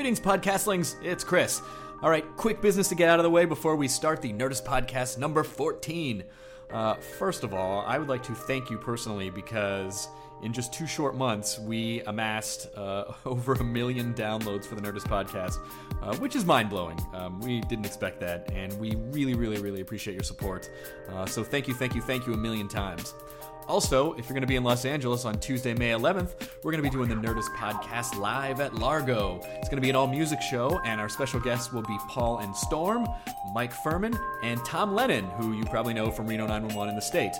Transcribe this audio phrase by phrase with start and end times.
[0.00, 0.94] Greetings, podcastlings.
[1.04, 1.60] It's Chris.
[2.02, 4.64] All right, quick business to get out of the way before we start the Nerdist
[4.64, 6.24] Podcast number 14.
[6.70, 10.08] Uh, first of all, I would like to thank you personally because
[10.42, 15.06] in just two short months, we amassed uh, over a million downloads for the Nerdist
[15.06, 15.58] Podcast,
[16.02, 16.98] uh, which is mind blowing.
[17.12, 20.70] Um, we didn't expect that, and we really, really, really appreciate your support.
[21.10, 23.12] Uh, so thank you, thank you, thank you a million times.
[23.66, 26.82] Also, if you're going to be in Los Angeles on Tuesday, May 11th, we're going
[26.82, 29.40] to be doing the Nerdist podcast live at Largo.
[29.44, 32.38] It's going to be an all music show, and our special guests will be Paul
[32.38, 33.06] and Storm,
[33.54, 37.34] Mike Phirman, and Tom Lennon, who you probably know from Reno 911 in the state.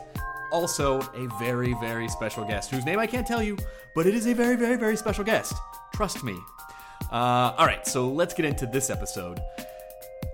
[0.52, 3.56] Also, a very, very special guest, whose name I can't tell you,
[3.94, 5.54] but it is a very, very, very special guest.
[5.94, 6.36] Trust me.
[7.10, 9.40] Uh, all right, so let's get into this episode.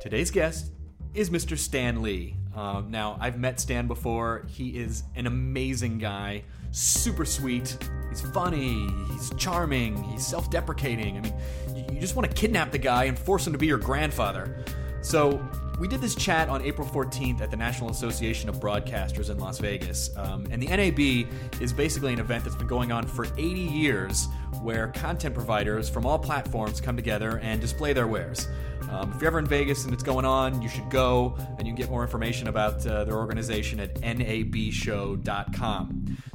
[0.00, 0.72] Today's guest
[1.16, 1.56] is Mr.
[1.56, 2.36] Stan Lee.
[2.54, 4.46] Um, now, I've met Stan before.
[4.48, 7.76] He is an amazing guy, super sweet.
[8.10, 11.16] He's funny, he's charming, he's self deprecating.
[11.16, 11.34] I mean,
[11.74, 14.64] you, you just want to kidnap the guy and force him to be your grandfather.
[15.00, 15.40] So,
[15.78, 19.58] we did this chat on April 14th at the National Association of Broadcasters in Las
[19.58, 20.16] Vegas.
[20.16, 24.28] Um, and the NAB is basically an event that's been going on for 80 years
[24.62, 28.48] where content providers from all platforms come together and display their wares.
[28.90, 31.72] Um, if you're ever in Vegas and it's going on, you should go and you
[31.72, 35.26] can get more information about uh, their organization at nabshow.com.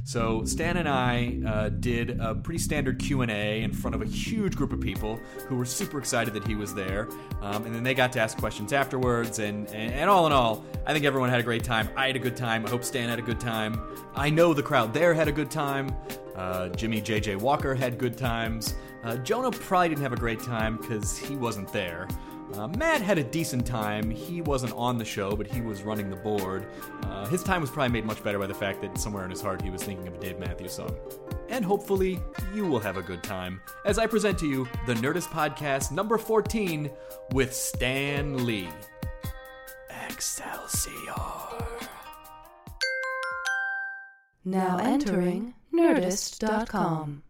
[0.04, 4.56] So Stan and I uh, did a pretty standard Q&A in front of a huge
[4.56, 7.08] group of people who were super excited that he was there.
[7.40, 9.38] Um, and then they got to ask questions afterwards.
[9.38, 11.88] And, and, and all in all, I think everyone had a great time.
[11.96, 12.66] I had a good time.
[12.66, 13.80] I hope Stan had a good time.
[14.14, 15.94] I know the crowd there had a good time.
[16.36, 17.36] Uh, Jimmie J.J.
[17.36, 18.74] Walker had good times.
[19.04, 22.08] Uh, Jonah probably didn't have a great time because he wasn't there.
[22.54, 24.10] Uh, Matt had a decent time.
[24.10, 26.66] He wasn't on the show, but he was running the board.
[27.04, 29.40] Uh, his time was probably made much better by the fact that somewhere in his
[29.40, 30.94] heart he was thinking of a Dave Matthews song.
[31.48, 32.20] And hopefully,
[32.54, 36.18] you will have a good time as I present to you the Nerdist Podcast number
[36.18, 36.90] 14
[37.32, 38.68] with Stan Lee.
[40.08, 40.90] Excelsior.
[44.44, 47.22] Now entering Nerdist.com.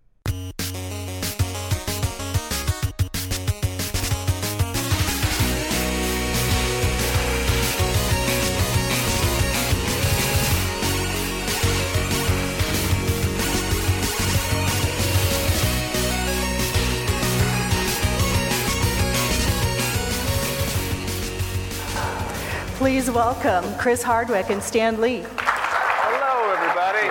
[22.77, 25.25] Please welcome Chris Hardwick and Stan Lee.
[25.29, 27.07] Hello, everybody.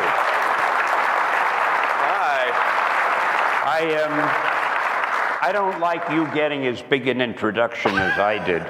[3.63, 3.70] Hi.
[3.81, 4.11] I um,
[5.41, 8.61] I don't like you getting as big an introduction as I did.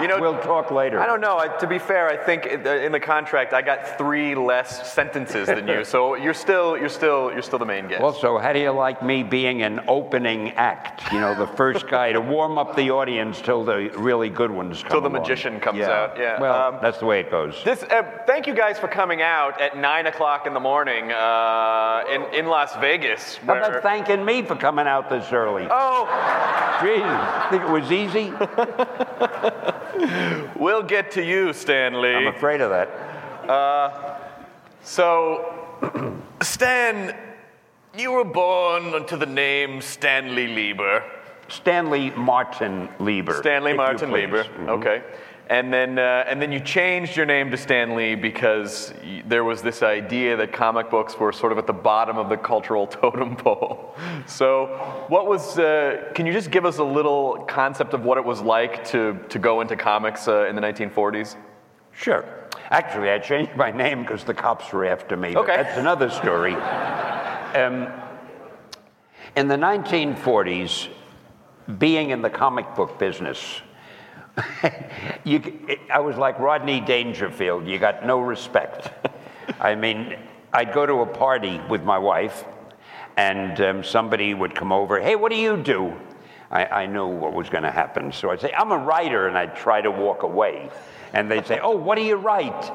[0.00, 1.00] You know, We'll talk later.
[1.00, 1.38] I don't know.
[1.38, 5.66] I, to be fair, I think in the contract I got three less sentences than
[5.68, 8.20] you, so you're still you're still you're still the main guest.
[8.20, 11.12] so how do you like me being an opening act?
[11.12, 14.82] You know, the first guy to warm up the audience till the really good ones
[14.82, 15.22] come Till the along.
[15.22, 15.90] magician comes Yeah.
[15.90, 16.40] out, yeah.
[16.40, 17.62] Well, Um, that's the way it goes.
[17.64, 22.02] This, uh, thank you guys for coming out at nine o'clock in the morning uh,
[22.10, 23.36] in in Las Vegas.
[23.38, 25.66] How where- about thanking me for coming out this early?
[25.70, 26.06] oh,
[26.80, 28.32] Jeez, think it was easy?
[30.56, 32.14] we'll get to you, Stanley.
[32.14, 32.88] I'm afraid of that.
[34.82, 35.54] So,
[36.42, 37.16] Stan,
[37.96, 41.02] you were born into the name Stanley Lieber.
[41.48, 43.34] Stanley Martin Lieber.
[43.34, 44.12] Stanley Martin.
[44.12, 44.44] Lieber.
[44.44, 44.68] Mhm.
[44.68, 45.02] Okay.
[45.50, 49.44] And then, uh, and then you changed your name to Stan Lee because y- there
[49.44, 52.86] was this idea that comic books were sort of at the bottom of the cultural
[52.98, 53.94] totem pole.
[54.26, 54.66] So,
[55.08, 55.58] what was?
[55.58, 59.18] Uh, can you just give us a little concept of what it was like to
[59.30, 61.36] to go into comics uh, in the 1940s?
[61.92, 62.24] Sure.
[62.70, 65.32] Actually, I changed my name because the cops were after me.
[65.32, 65.56] but Okay.
[65.56, 66.52] That's another story.
[66.54, 67.88] um,
[69.34, 70.88] in the 1940s,
[71.78, 73.62] being in the comic book business,
[75.24, 75.42] you,
[75.92, 77.66] I was like Rodney Dangerfield.
[77.66, 78.90] You got no respect.
[79.60, 80.16] I mean,
[80.52, 82.44] I'd go to a party with my wife,
[83.16, 85.00] and um, somebody would come over.
[85.00, 85.94] Hey, what do you do?
[86.50, 89.36] I, I knew what was going to happen, so I'd say, I'm a writer, and
[89.36, 90.70] I'd try to walk away.
[91.12, 92.70] And they'd say, Oh, what do you write?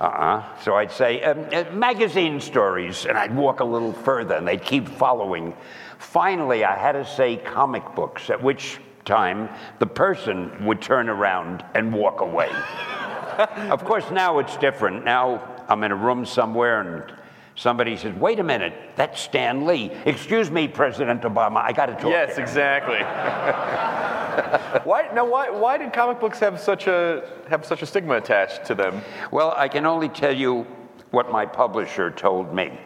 [0.00, 0.58] Uh-uh.
[0.60, 4.62] So I'd say, um, uh, magazine stories, and I'd walk a little further, and they'd
[4.62, 5.54] keep following.
[5.98, 9.48] Finally, I had to say comic books, at which time
[9.78, 12.50] the person would turn around and walk away.
[13.70, 15.04] of course, now it's different.
[15.04, 17.14] Now I'm in a room somewhere, and
[17.54, 19.90] somebody says, Wait a minute, that's Stan Lee.
[20.04, 22.10] Excuse me, President Obama, I got to talk.
[22.10, 22.98] Yes, to you." Yes, exactly.
[24.84, 25.24] why now?
[25.28, 29.02] Why why did comic books have such a have such a stigma attached to them?
[29.30, 30.66] Well, I can only tell you
[31.10, 32.78] what my publisher told me.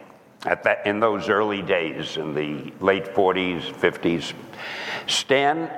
[0.45, 4.33] at that, in those early days, in the late 40s, 50s.
[5.07, 5.69] Stan,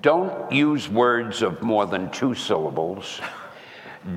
[0.00, 3.20] don't use words of more than two syllables.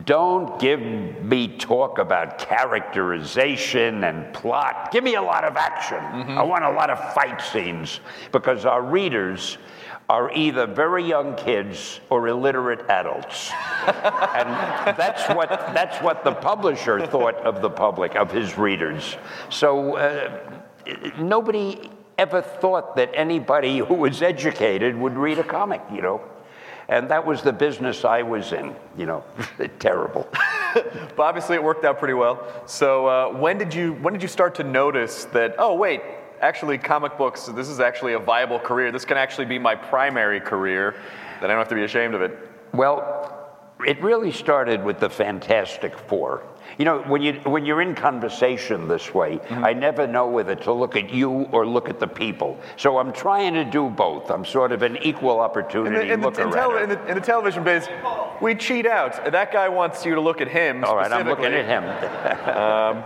[0.06, 4.92] Don't give me talk about characterization and plot.
[4.92, 5.98] Give me a lot of action.
[6.38, 8.00] I want a lot of fight scenes
[8.32, 9.58] because our readers
[10.08, 13.52] are either very young kids or illiterate adults.
[13.88, 14.50] and
[14.98, 19.18] that's what, that's what the publisher thought of the public, of his readers.
[19.50, 20.62] So uh,
[21.20, 21.90] nobody
[22.20, 26.22] ever thought that anybody who was educated would read a comic, you know.
[26.90, 29.24] And that was the business I was in, you know.
[29.80, 30.28] Terrible.
[30.72, 32.46] But obviously, it worked out pretty well.
[32.68, 35.56] So uh, when did you when did you start to notice that?
[35.58, 36.02] Oh wait,
[36.42, 37.48] actually, comic books.
[37.48, 38.92] This is actually a viable career.
[38.92, 40.94] This can actually be my primary career.
[41.42, 42.38] That I don't have to be ashamed of it.
[42.72, 43.50] Well,
[43.86, 46.44] it really started with the Fantastic Four.
[46.80, 49.66] You know, when you when you're in conversation this way, mm.
[49.66, 52.58] I never know whether to look at you or look at the people.
[52.78, 54.32] So I'm trying to do both.
[54.32, 56.44] I'm sort of an equal In opportunity the, in, the, looker.
[56.44, 57.90] in, tele- in, the, in the television biz,
[58.42, 59.30] we cheat out.
[59.30, 60.86] That guy wants you to look at him.
[60.86, 61.84] All right, I'm looking at him.
[62.60, 63.04] Um,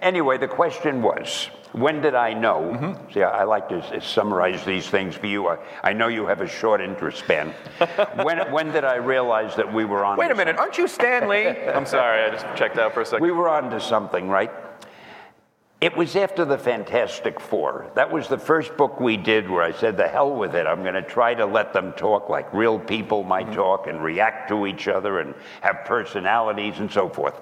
[0.00, 2.72] anyway, the question was, when did I know?
[2.74, 3.12] Mm-hmm.
[3.12, 5.48] See, I I like to s- summarize these things for you.
[5.48, 7.50] I, I know you have a short interest span.
[8.22, 10.16] when, when did I realize that we were on?
[10.16, 11.48] Wait a minute, aren't you Stanley?
[11.76, 13.22] I'm sorry, I just checked out for a second.
[13.22, 14.50] We were on to something, right?
[15.78, 17.92] It was after the Fantastic Four.
[17.94, 20.66] That was the first book we did where I said, the hell with it.
[20.66, 23.56] I'm going to try to let them talk like real people might mm-hmm.
[23.56, 27.34] talk and react to each other and have personalities and so forth.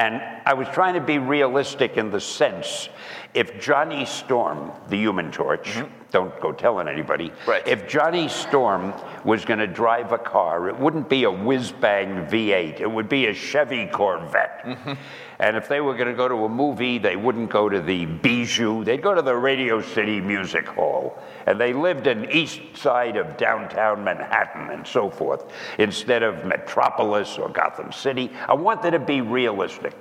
[0.00, 2.88] And I was trying to be realistic in the sense
[3.34, 5.92] if Johnny Storm, the human torch, mm-hmm.
[6.10, 7.68] don't go telling anybody, Right.
[7.68, 8.94] if Johnny Storm
[9.26, 13.10] was going to drive a car, it wouldn't be a whiz bang V8, it would
[13.10, 14.62] be a Chevy Corvette.
[14.64, 14.92] Mm-hmm.
[15.40, 18.04] And if they were going to go to a movie, they wouldn't go to the
[18.04, 21.18] Bijou, they'd go to the Radio City Music Hall.
[21.46, 27.38] And they lived in east side of downtown Manhattan and so forth, instead of Metropolis
[27.38, 28.30] or Gotham City.
[28.46, 29.94] I wanted to be realistic.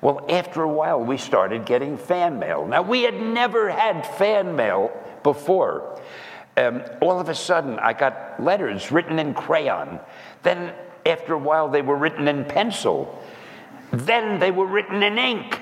[0.00, 2.66] Well, after a while, we started getting fan mail.
[2.66, 4.90] Now, we had never had fan mail
[5.22, 6.00] before.
[6.56, 10.00] Um, all of a sudden, I got letters written in crayon.
[10.42, 10.74] Then,
[11.06, 13.22] after a while, they were written in pencil.
[13.92, 15.60] Then they were written in ink.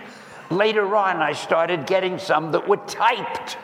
[0.50, 3.56] Later on, I started getting some that were typed.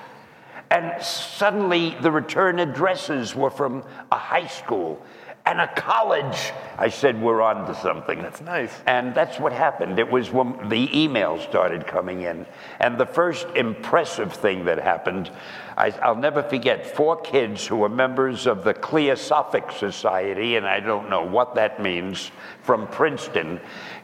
[0.70, 5.04] And suddenly, the return addresses were from a high school
[5.46, 6.52] and a college.
[6.78, 8.22] I said, We're on to something.
[8.22, 8.72] That's nice.
[8.86, 9.98] And that's what happened.
[9.98, 12.46] It was when the emails started coming in.
[12.78, 15.30] And the first impressive thing that happened,
[15.76, 20.80] I, I'll never forget four kids who were members of the Cliosophic Society, and I
[20.80, 22.30] don't know what that means,
[22.62, 23.60] from Princeton,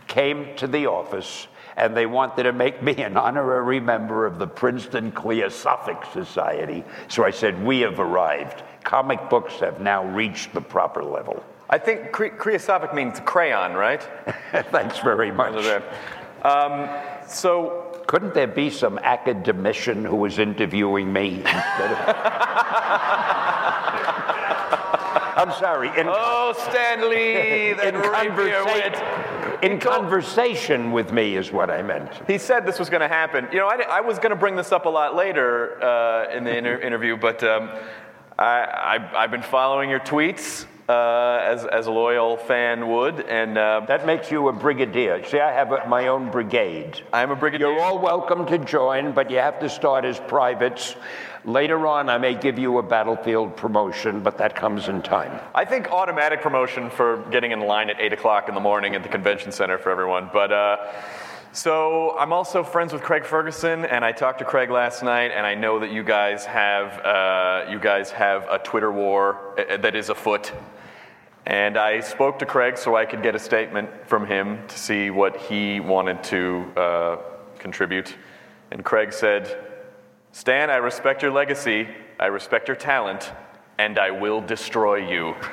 [0.06, 4.47] came to the office and they wanted to make me an honorary member of the
[4.47, 6.85] Princeton Cliosophic Society.
[7.08, 8.62] So I said, We have arrived.
[8.82, 11.43] Comic books have now reached the proper level.
[11.69, 14.03] I think cre- creosopic means crayon, right?
[14.70, 15.82] Thanks very much.
[16.43, 16.88] Um,
[17.26, 21.99] so, Couldn't there be some academician who was interviewing me instead of?
[25.37, 25.88] I'm sorry.
[25.88, 29.25] In, oh, Stanley, that in, conversa-.
[29.62, 32.11] In conversation with me is what I meant.
[32.26, 33.49] He said this was going to happen.
[33.53, 36.44] You know, I, I was going to bring this up a lot later uh, in
[36.44, 37.70] the inter- interview, but um,
[38.38, 43.59] I, I, I've been following your tweets uh, as, as a loyal fan would, and
[43.59, 45.25] uh, That makes you a brigadier.
[45.25, 47.02] See, I have a, my own brigade.
[47.12, 47.73] I'm a brigadier.
[47.73, 50.95] You're all welcome to join, but you have to start as privates.
[51.47, 55.41] Later on, I may give you a battlefield promotion, but that comes in time.
[55.55, 59.05] I think automatic promotion for getting in line at 8 o'clock in the morning at
[59.05, 60.29] the convention center for everyone.
[60.33, 60.93] But uh,
[61.53, 65.47] so I'm also friends with Craig Ferguson, and I talked to Craig last night, and
[65.47, 69.95] I know that you guys have uh, you guys have a Twitter war uh, that
[69.95, 70.53] is afoot.
[71.47, 75.11] And I spoke to Craig so I could get a statement from him to see
[75.11, 77.17] what he wanted to uh,
[77.61, 78.17] contribute.
[78.73, 79.65] And Craig said,
[80.37, 81.88] Stan, I respect your legacy,
[82.21, 83.33] I respect your talent,
[83.78, 85.35] and I will destroy you.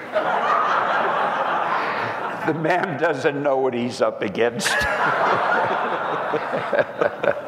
[2.46, 4.68] The man doesn't know what he's up against.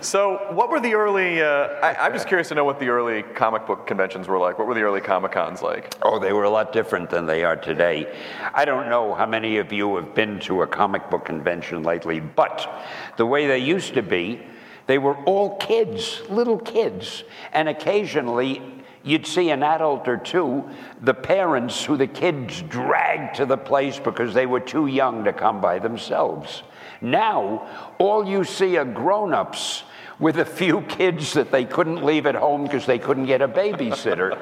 [0.00, 1.42] So, what were the early?
[1.42, 4.56] Uh, I, I'm just curious to know what the early comic book conventions were like.
[4.56, 5.92] What were the early Comic Cons like?
[6.02, 8.06] Oh, they were a lot different than they are today.
[8.54, 12.20] I don't know how many of you have been to a comic book convention lately,
[12.20, 12.84] but
[13.16, 14.40] the way they used to be,
[14.88, 17.22] they were all kids, little kids.
[17.52, 18.62] And occasionally,
[19.04, 20.68] you'd see an adult or two,
[21.02, 25.32] the parents who the kids dragged to the place because they were too young to
[25.32, 26.62] come by themselves.
[27.02, 29.84] Now, all you see are grown ups
[30.20, 33.48] with a few kids that they couldn't leave at home because they couldn't get a
[33.48, 34.36] babysitter.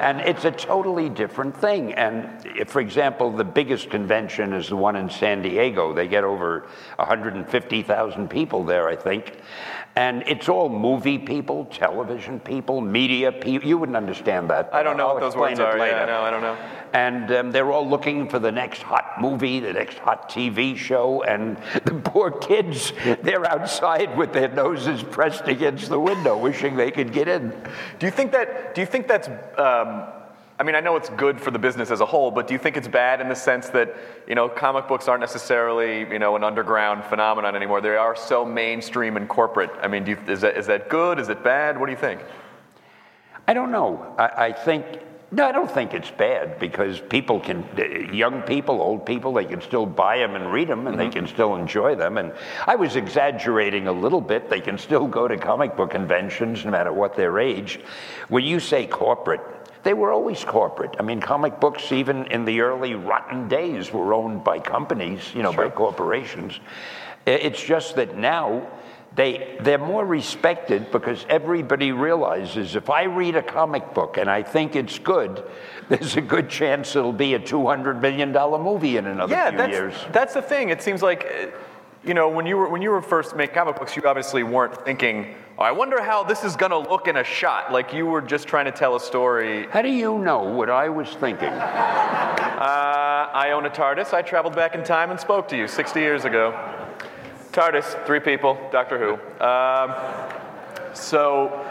[0.00, 1.92] and it's a totally different thing.
[1.94, 6.24] And if, for example, the biggest convention is the one in San Diego, they get
[6.24, 9.38] over 150,000 people there, I think.
[9.96, 13.68] And it's all movie people, television people, media people.
[13.68, 14.70] You wouldn't understand that.
[14.72, 15.76] I don't know I'll what those words are.
[15.76, 16.56] Yeah, no, I don't know.
[16.92, 21.22] And um, they're all looking for the next hot movie, the next hot TV show,
[21.22, 22.92] and the poor kids,
[23.22, 27.50] they're outside with their noses pressed against the window, wishing they could get in.
[27.98, 28.74] Do you think that?
[28.74, 29.28] Do you think that's?
[29.28, 30.04] Um,
[30.58, 32.58] I mean, I know it's good for the business as a whole, but do you
[32.58, 33.96] think it's bad in the sense that
[34.28, 37.80] you know comic books aren't necessarily you know an underground phenomenon anymore?
[37.80, 39.70] They are so mainstream and corporate.
[39.80, 41.18] I mean, do you, is that is that good?
[41.18, 41.78] Is it bad?
[41.78, 42.20] What do you think?
[43.50, 44.14] I don't know.
[44.16, 44.84] I, I think,
[45.32, 47.64] no, I don't think it's bad because people can,
[48.12, 51.12] young people, old people, they can still buy them and read them and they mm-hmm.
[51.12, 52.18] can still enjoy them.
[52.18, 52.32] And
[52.66, 54.50] I was exaggerating a little bit.
[54.50, 57.78] They can still go to comic book conventions no matter what their age.
[58.28, 59.40] When you say corporate,
[59.84, 60.96] they were always corporate.
[60.98, 65.42] I mean, comic books, even in the early rotten days, were owned by companies, you
[65.42, 66.58] know, by corporations.
[67.24, 68.66] It's just that now
[69.16, 74.42] they, they're more respected because everybody realizes if I read a comic book and I
[74.42, 75.42] think it's good,
[75.88, 79.72] there's a good chance it'll be a $200 million movie in another yeah, few that's
[79.72, 79.94] years.
[80.12, 80.70] that's the thing.
[80.70, 81.54] It seems like.
[82.02, 84.86] You know, when you were when you were first making comic books, you obviously weren't
[84.86, 88.06] thinking, oh, "I wonder how this is going to look in a shot." Like you
[88.06, 89.66] were just trying to tell a story.
[89.66, 91.52] How do you know what I was thinking?
[92.60, 94.14] Uh, I own a TARDIS.
[94.14, 96.54] I traveled back in time and spoke to you 60 years ago.
[97.52, 99.44] TARDIS, three people, Doctor Who.
[99.44, 101.66] Um, so,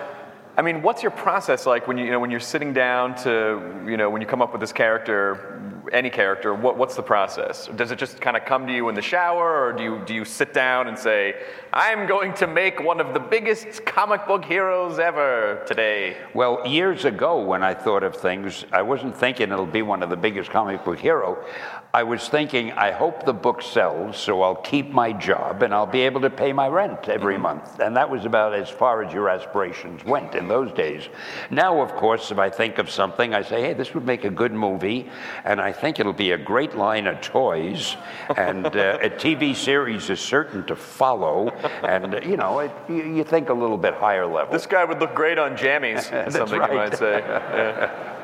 [0.58, 3.84] I mean, what's your process like when you, you know when you're sitting down to
[3.86, 6.54] you know when you come up with this character, any character?
[6.54, 7.68] What, what's the process?
[7.68, 10.14] Does it just kind of come to you in the shower, or do you do
[10.14, 11.36] you sit down and say,
[11.72, 16.18] "I'm going to make one of the biggest comic book heroes ever today"?
[16.34, 20.10] Well, years ago, when I thought of things, I wasn't thinking it'll be one of
[20.10, 21.42] the biggest comic book hero.
[21.91, 25.88] I was thinking, I hope the book sells, so I'll keep my job and I'll
[25.88, 27.79] be able to pay my rent every month.
[27.79, 31.10] And that was about as far as your aspirations went in those days.
[31.50, 34.29] Now, of course, if I think of something, I say, hey, this would make a
[34.29, 35.10] good movie,
[35.43, 37.96] and I think it'll be a great line of toys,
[38.38, 41.50] and uh, a TV series is certain to follow.
[41.81, 44.53] And, uh, you know, it, you, you think a little bit higher level.
[44.53, 46.08] This guy would look great on jammies.
[46.12, 46.69] That's something right.
[46.72, 47.19] you might say.
[47.50, 48.15] Yeah.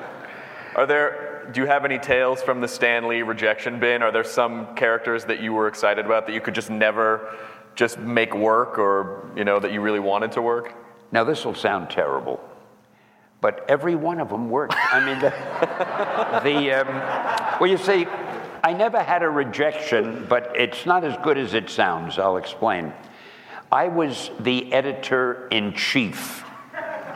[0.75, 1.34] Are there?
[1.51, 4.01] Do you have any tales from the Stanley rejection bin?
[4.01, 7.35] Are there some characters that you were excited about that you could just never
[7.75, 10.73] just make work, or you know that you really wanted to work?
[11.11, 12.39] Now, this will sound terrible,
[13.41, 14.75] but every one of them worked.
[14.75, 15.29] I mean, the,
[16.43, 18.07] the um, well, you see,
[18.63, 22.17] I never had a rejection, but it's not as good as it sounds.
[22.17, 22.93] I'll explain.
[23.71, 26.43] I was the editor in chief,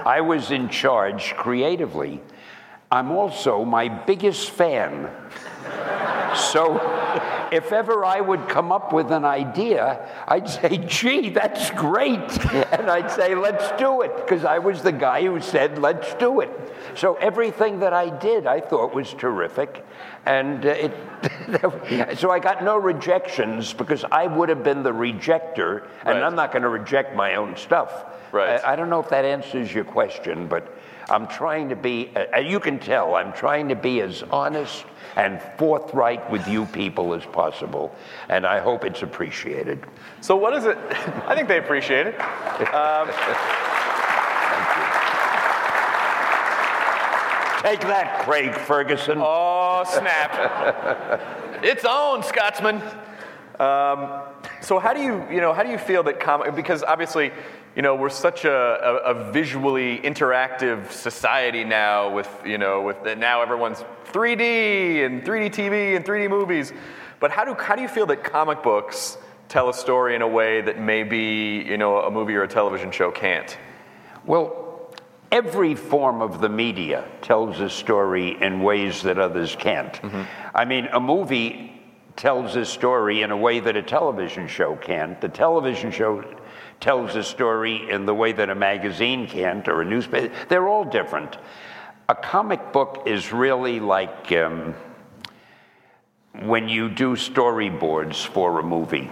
[0.05, 2.21] I was in charge creatively.
[2.91, 5.10] I'm also my biggest fan.
[6.36, 6.79] So
[7.51, 12.19] if ever I would come up with an idea, I'd say, gee, that's great.
[12.79, 16.39] And I'd say, let's do it, because I was the guy who said, let's do
[16.41, 16.50] it.
[16.96, 19.86] So everything that I did, I thought was terrific.
[20.25, 25.88] And uh, it, so I got no rejections because I would have been the rejector,
[26.05, 26.24] and Right.
[26.24, 28.05] I'm not going to reject my own stuff.
[28.31, 28.63] Right.
[28.63, 30.74] I, I don't know if that answers your question, but
[31.09, 34.85] I'm trying to be, uh, you can tell, I'm trying to be as honest
[35.15, 37.95] and forthright with you people as possible,
[38.29, 39.83] and I hope it's appreciated.
[40.21, 40.77] So what is it?
[41.27, 42.19] I think they appreciate it.
[42.73, 43.09] Um,
[47.61, 49.17] Take that, Craig Ferguson.
[49.19, 50.31] Oh snap!
[51.61, 52.81] it's on, Scotsman.
[53.59, 54.21] Um,
[54.61, 56.55] so how do you, you know, how do you feel that?
[56.55, 57.33] Because obviously,
[57.79, 62.13] you know, we're such a, a, a visually interactive society now.
[62.13, 66.74] With you know, with the, now everyone's 3D and 3D TV and 3D movies.
[67.21, 69.17] But how do how do you feel that comic books
[69.48, 72.91] tell a story in a way that maybe you know a movie or a television
[72.91, 73.57] show can't?
[74.25, 74.93] Well,
[75.31, 79.93] every form of the media tells a story in ways that others can't.
[79.93, 80.24] Mm-hmm.
[80.53, 81.81] I mean, a movie
[82.17, 85.21] tells a story in a way that a television show can't.
[85.21, 86.25] The television show
[86.79, 90.33] tells a story in the way that a magazine can't or a newspaper.
[90.48, 91.38] They're all different.
[92.07, 94.74] A comic book is really like um,
[96.41, 99.09] when you do storyboards for a movie.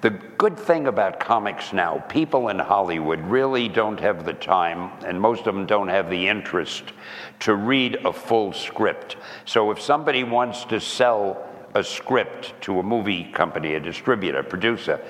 [0.00, 5.20] the good thing about comics now, people in Hollywood really don't have the time, and
[5.20, 6.84] most of them don't have the interest
[7.40, 9.16] to read a full script.
[9.44, 14.44] So if somebody wants to sell a script to a movie company, a distributor, a
[14.44, 15.00] producer,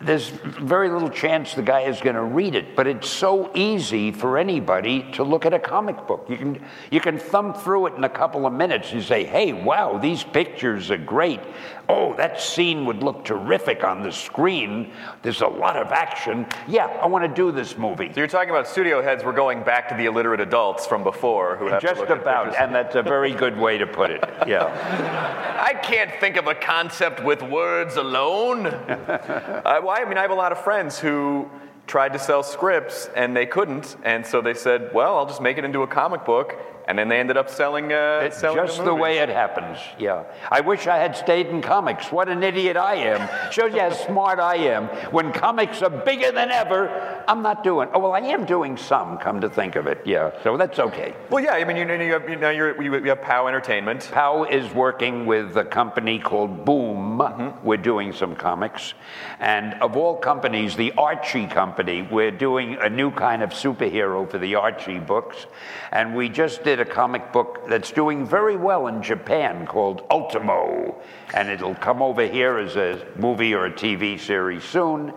[0.00, 4.12] there's very little chance the guy is going to read it, but it's so easy
[4.12, 6.26] for anybody to look at a comic book.
[6.28, 9.52] You can, you can thumb through it in a couple of minutes and say, hey,
[9.52, 11.40] wow, these pictures are great.
[11.88, 14.92] Oh, that scene would look terrific on the screen.
[15.22, 16.46] There's a lot of action.
[16.68, 18.12] Yeah, I want to do this movie.
[18.12, 19.24] So you're talking about studio heads.
[19.24, 22.94] We're going back to the illiterate adults from before who have Just about, and that's
[22.94, 24.24] a very good way to put it.
[24.48, 25.58] Yeah.
[25.60, 28.66] I can't think of a concept with words alone.
[28.66, 31.48] uh, well, I mean, I have a lot of friends who
[31.86, 35.56] tried to sell scripts and they couldn't, and so they said, "Well, I'll just make
[35.56, 36.56] it into a comic book,"
[36.88, 37.92] and then they ended up selling.
[37.92, 39.00] Uh, It's selling just the movies.
[39.02, 39.78] way it happens.
[39.98, 40.24] Yeah.
[40.50, 42.10] I wish I had stayed in comics.
[42.10, 43.52] What an idiot I am.
[43.52, 44.86] Shows you how smart I am.
[45.12, 47.88] When comics are bigger than ever, I'm not doing.
[47.92, 49.18] Oh well, I am doing some.
[49.18, 50.32] Come to think of it, yeah.
[50.42, 51.14] So that's okay.
[51.30, 51.52] Well, yeah.
[51.52, 54.08] I mean, you know, you have, you know you're, you you have POW Entertainment.
[54.10, 57.18] Pow is working with a company called Boom.
[57.18, 57.66] Mm-hmm.
[57.66, 58.94] We're doing some comics.
[59.40, 64.38] And of all companies, the Archie company, we're doing a new kind of superhero for
[64.38, 65.46] the Archie books.
[65.92, 71.00] And we just did a comic book that's doing very well in Japan called Ultimo.
[71.34, 75.12] And it'll come over here as a movie or a TV series soon.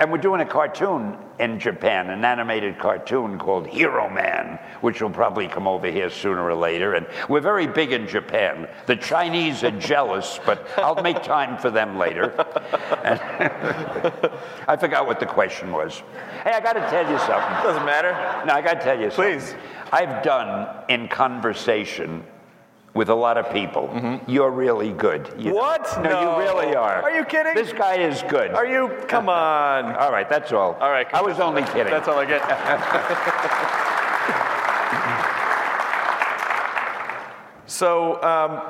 [0.00, 5.46] And we're doing a cartoon in Japan, an animated cartoon called Heroman, which will probably
[5.46, 6.94] come over here sooner or later.
[6.94, 8.66] And we're very big in Japan.
[8.86, 12.30] The Chinese are jealous, but I'll make time for them later.
[13.04, 13.20] And
[14.66, 16.02] I forgot what the question was.
[16.44, 17.62] Hey, I got to tell you something.
[17.62, 18.12] Doesn't matter.
[18.46, 19.38] No, I got to tell you something.
[19.38, 19.54] Please.
[19.92, 22.24] I've done in conversation
[22.94, 23.88] with a lot of people.
[24.26, 25.28] You're really good.
[25.38, 25.52] You.
[25.52, 25.54] Mm-hmm.
[25.54, 26.02] What?
[26.02, 26.20] No, No.
[26.22, 27.02] you really are.
[27.02, 27.54] Are you kidding?
[27.54, 28.50] This guy is good.
[28.50, 28.88] Are you?
[29.06, 29.94] Come on.
[30.00, 30.74] All right, that's all.
[30.80, 31.06] All right.
[31.14, 31.90] I was only kidding.
[31.90, 32.42] That's all I get.
[37.66, 38.60] so um,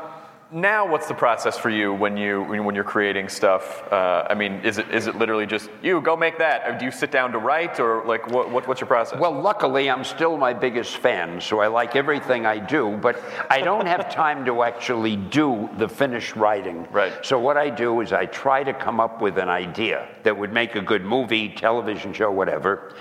[0.53, 3.85] now, what's the process for you when you when when you're creating stuff?
[3.93, 6.67] Uh, I mean, is it is it literally just you go make that?
[6.67, 9.21] Or do you sit down to write, or like what, what what's your process?
[9.21, 13.61] Well, luckily, I'm still my biggest fan, so I like everything I do, but I
[13.61, 16.89] don't have time to actually do the finished writing.
[16.91, 17.13] Right.
[17.25, 20.53] So, what I do is I try to come up with an idea that would
[20.53, 22.97] make a good movie, television show, whatever,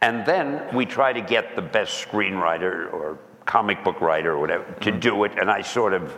[0.00, 4.64] and then we try to get the best screenwriter or comic book writer or whatever
[4.80, 6.12] to do it, and I sort of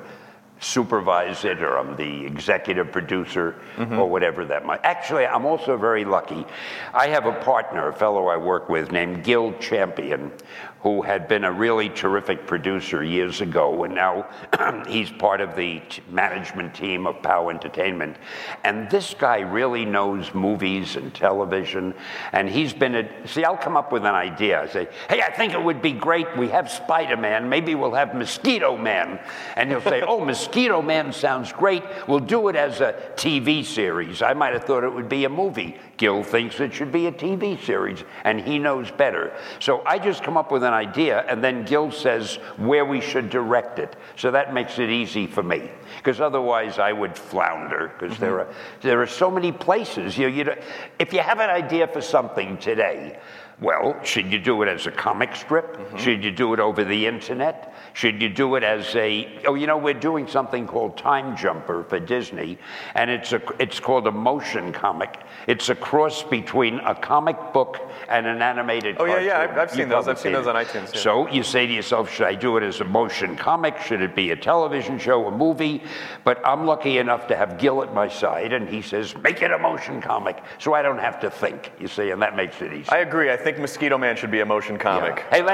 [0.60, 4.80] supervise it or I'm the executive producer or whatever that might.
[4.84, 6.44] Actually, I'm also very lucky.
[6.92, 10.32] I have a partner, a fellow I work with named Gill Champion,
[10.80, 14.28] who had been a really terrific producer years ago, and now
[14.86, 18.16] he's part of the t- management team of POW Entertainment.
[18.62, 21.94] And this guy really knows movies and television,
[22.32, 24.62] and he's been a, see, I'll come up with an idea.
[24.62, 26.26] I say, hey, I think it would be great.
[26.36, 29.18] We have Spider Man, maybe we'll have Mosquito Man.
[29.56, 31.82] And he'll say, oh, Mosquito Man sounds great.
[32.06, 34.22] We'll do it as a TV series.
[34.22, 35.76] I might have thought it would be a movie.
[35.98, 39.36] Gill thinks it should be a TV series, and he knows better.
[39.58, 43.28] So I just come up with an idea, and then Gil says where we should
[43.28, 43.96] direct it.
[44.16, 48.50] So that makes it easy for me, because otherwise I would flounder, because there, mm-hmm.
[48.50, 50.16] are, there are so many places.
[50.16, 50.60] You, you, don't-
[51.00, 53.18] if you have an idea for something today,
[53.60, 55.76] well, should you do it as a comic strip?
[55.76, 55.96] Mm-hmm.
[55.96, 57.74] Should you do it over the internet?
[57.92, 61.82] Should you do it as a, oh, you know, we're doing something called Time Jumper
[61.82, 62.58] for Disney,
[62.94, 65.18] and it's, a, it's called a motion comic.
[65.48, 69.40] It's a cross between a comic book and an animated Oh, yeah, yeah.
[69.40, 70.06] I've- I've seen those.
[70.06, 71.00] I've seen those on iTunes, yeah.
[71.00, 73.80] So you say to yourself, should I do it as a motion comic?
[73.80, 75.82] Should it be a television show, a movie?
[76.22, 79.50] But I'm lucky enough to have Gill at my side, and he says, make it
[79.50, 82.72] a motion comic, so I don't have to think, you see, and that makes it
[82.72, 82.88] easy.
[82.90, 83.32] I agree.
[83.32, 85.24] I think Mosquito Man should be a motion comic.
[85.30, 85.52] Hey, la-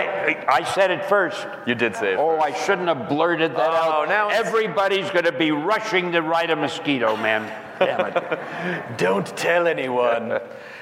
[0.52, 1.46] I said it first.
[1.66, 2.18] You did say it.
[2.18, 4.08] Oh, I shouldn't have blurted that Oh, out.
[4.08, 7.42] now Everybody's going to be rushing to write a mosquito, man.
[7.78, 8.96] Damn it.
[8.98, 10.40] Don't tell anyone.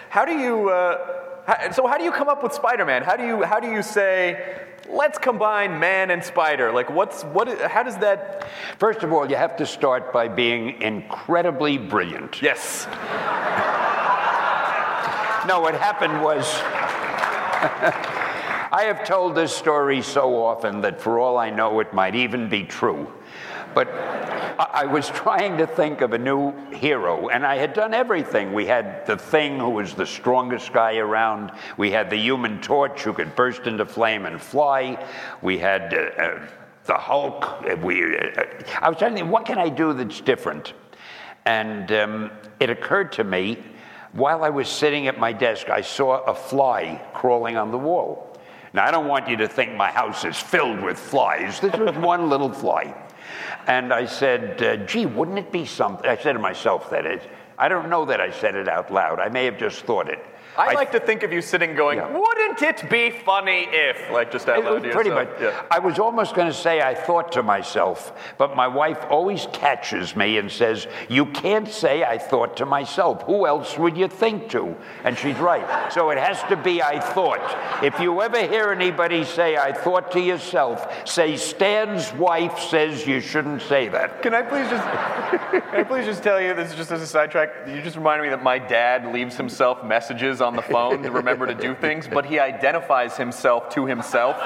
[0.09, 0.71] how do you?
[0.71, 3.03] Uh, how, so how do you come up with Spider-Man?
[3.03, 3.43] How do you?
[3.43, 4.61] How do you say?
[4.89, 6.73] Let's combine man and spider.
[6.73, 7.49] Like, what's what?
[7.63, 8.49] How does that?
[8.79, 12.43] First of all, you have to start by being incredibly brilliant.
[12.43, 12.87] Yes.
[15.49, 16.47] No, what happened was.
[18.73, 22.49] I have told this story so often that for all I know, it might even
[22.49, 23.13] be true.
[23.73, 23.89] But
[24.59, 28.53] I was trying to think of a new hero, and I had done everything.
[28.53, 31.53] We had the Thing, who was the strongest guy around.
[31.77, 35.03] We had the Human Torch, who could burst into flame and fly.
[35.41, 36.49] We had uh, uh,
[36.85, 37.45] the Hulk.
[37.45, 38.45] Uh, We, uh,
[38.81, 40.73] I was trying to think, what can I do that's different?
[41.45, 43.59] And um, it occurred to me
[44.13, 48.29] while I was sitting at my desk, I saw a fly crawling on the wall.
[48.75, 51.61] Now, I don't want you to think my house is filled with flies.
[51.61, 52.95] This was one little fly.
[53.67, 56.09] And I said, uh, gee, wouldn't it be something?
[56.09, 57.23] I said to myself, that is.
[57.59, 59.21] I don't know that I said it out loud.
[59.21, 60.25] I may have just thought it.
[60.57, 62.11] I, like to think of you sitting going, Yeah.
[62.13, 65.29] wouldn't it be funny if, like just out loud pretty much.
[65.41, 65.63] Yeah.
[65.71, 70.15] I was almost going to say I thought to myself, but my wife always catches
[70.15, 73.23] me and says, "You can't say I thought to myself.
[73.23, 75.91] Who else would you think to?" And she's right.
[75.93, 77.41] So it has to be I thought.
[77.83, 83.21] If you ever hear anybody say I thought to yourself, say Stan's wife says you
[83.21, 84.21] shouldn't say that.
[84.23, 84.83] Can I please just
[85.71, 87.67] can I please just tell you this is just as a sidetrack?
[87.67, 91.47] You just reminded me that my dad leaves himself messages on the phone to remember
[91.47, 94.37] to do things, but he identifies himself to himself.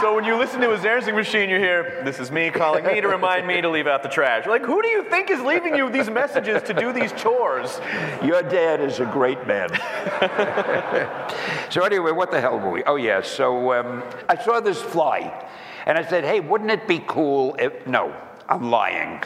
[0.00, 3.00] so when you listen to his answering machine, you hear, "This is me calling me
[3.00, 5.40] to remind me to leave out the trash." You're like, who do you think is
[5.42, 7.80] leaving you these messages to do these chores?
[8.22, 9.68] Your dad is a great man.
[11.70, 12.84] so anyway, what the hell were we?
[12.84, 15.46] Oh yeah, so um, I saw this fly,
[15.84, 18.14] and I said, "Hey, wouldn't it be cool if?" No,
[18.48, 19.22] I'm lying.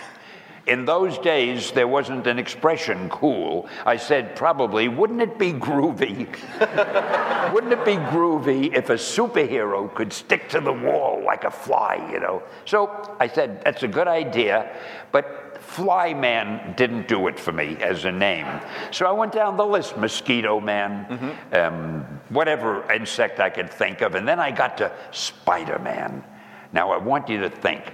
[0.66, 6.29] In those days, there wasn't an expression "cool." I said, "Probably, wouldn't it be groovy?
[7.53, 12.09] wouldn't it be groovy if a superhero could stick to the wall like a fly?"
[12.12, 12.42] You know.
[12.64, 14.70] So I said, "That's a good idea,"
[15.12, 18.46] but Flyman didn't do it for me as a name.
[18.90, 24.14] So I went down the list Mosquito Man, um, whatever insect I could think of,
[24.14, 26.25] and then I got to Spider Man.
[26.73, 27.85] Now I want you to think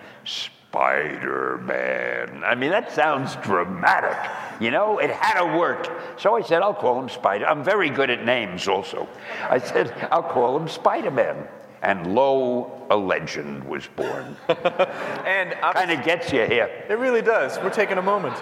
[0.70, 2.42] Spider Man.
[2.44, 4.16] I mean, that sounds dramatic.
[4.60, 5.90] You know, it had to work.
[6.18, 7.46] So I said, I'll call him Spider.
[7.46, 9.08] I'm very good at names also.
[9.48, 11.48] I said, I'll call him Spider Man.
[11.82, 14.36] And lo, a legend was born.
[14.48, 16.84] And I'm kind of gets you here.
[16.88, 17.58] It really does.
[17.58, 18.36] We're taking a moment.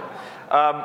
[0.50, 0.84] Um,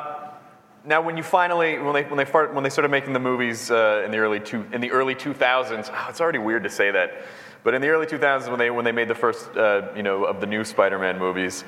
[0.84, 3.70] now, when you finally, when they when they fart, when they started making the movies
[3.70, 6.90] uh, in the early two in the early 2000s, oh, it's already weird to say
[6.90, 7.22] that,
[7.64, 10.24] but in the early 2000s when they when they made the first uh, you know
[10.24, 11.64] of the new Spider-Man movies,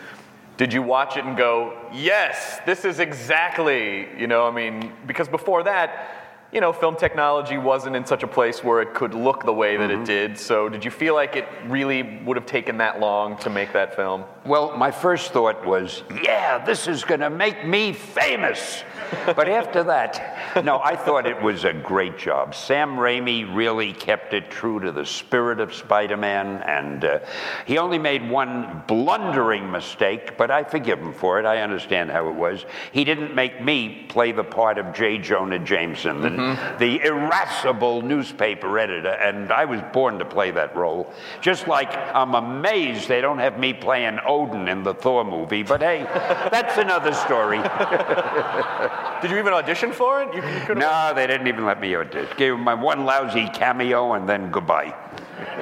[0.57, 5.29] did you watch it and go, yes, this is exactly you know I mean because
[5.29, 6.19] before that.
[6.53, 9.79] You know, film technology wasn't in such a place where it could look the way
[9.79, 10.37] that it did.
[10.37, 13.97] So, did you feel like it really would have taken that long to make that
[13.97, 14.25] film?
[14.45, 18.85] Well, my first thought was, yeah, this is going to make me famous.
[19.25, 22.55] But after that, no, I thought it was a great job.
[22.55, 27.19] Sam Raimi really kept it true to the spirit of Spider Man, and uh,
[27.67, 31.47] he only made one blundering mistake, but I forgive him for it.
[31.47, 32.67] I understand how it was.
[32.93, 35.19] He didn't make me play the part of J.
[35.19, 41.13] Jonah Jameson, the, the irascible newspaper editor, and I was born to play that role.
[41.41, 45.81] Just like I'm amazed they don't have me playing Odin in the Thor movie, but
[45.81, 46.03] hey,
[46.51, 47.59] that's another story.
[49.23, 50.35] Did you even audition for it?
[50.35, 52.37] You, you No, they didn't even let me audition.
[52.37, 54.95] Gave my one lousy cameo and then goodbye.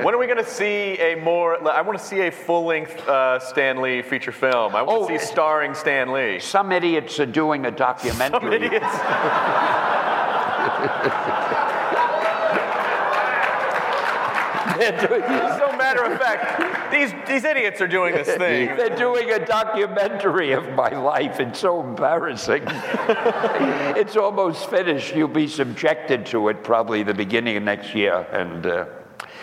[0.03, 1.57] When are we going to see a more?
[1.71, 4.75] I want to see a full-length uh, Stan Lee feature film.
[4.77, 6.39] I want Oh, to see starring Stan Lee.
[6.39, 8.41] Some idiots are doing a documentary.
[8.41, 8.85] Some idiots.
[15.59, 18.69] So matter of fact, these these idiots are doing this thing.
[18.77, 21.41] they're doing a documentary of my life.
[21.41, 22.63] It's so embarrassing.
[22.67, 25.15] it's almost finished.
[25.15, 28.27] You'll be subjected to it probably the beginning of next year.
[28.33, 28.87] And uh,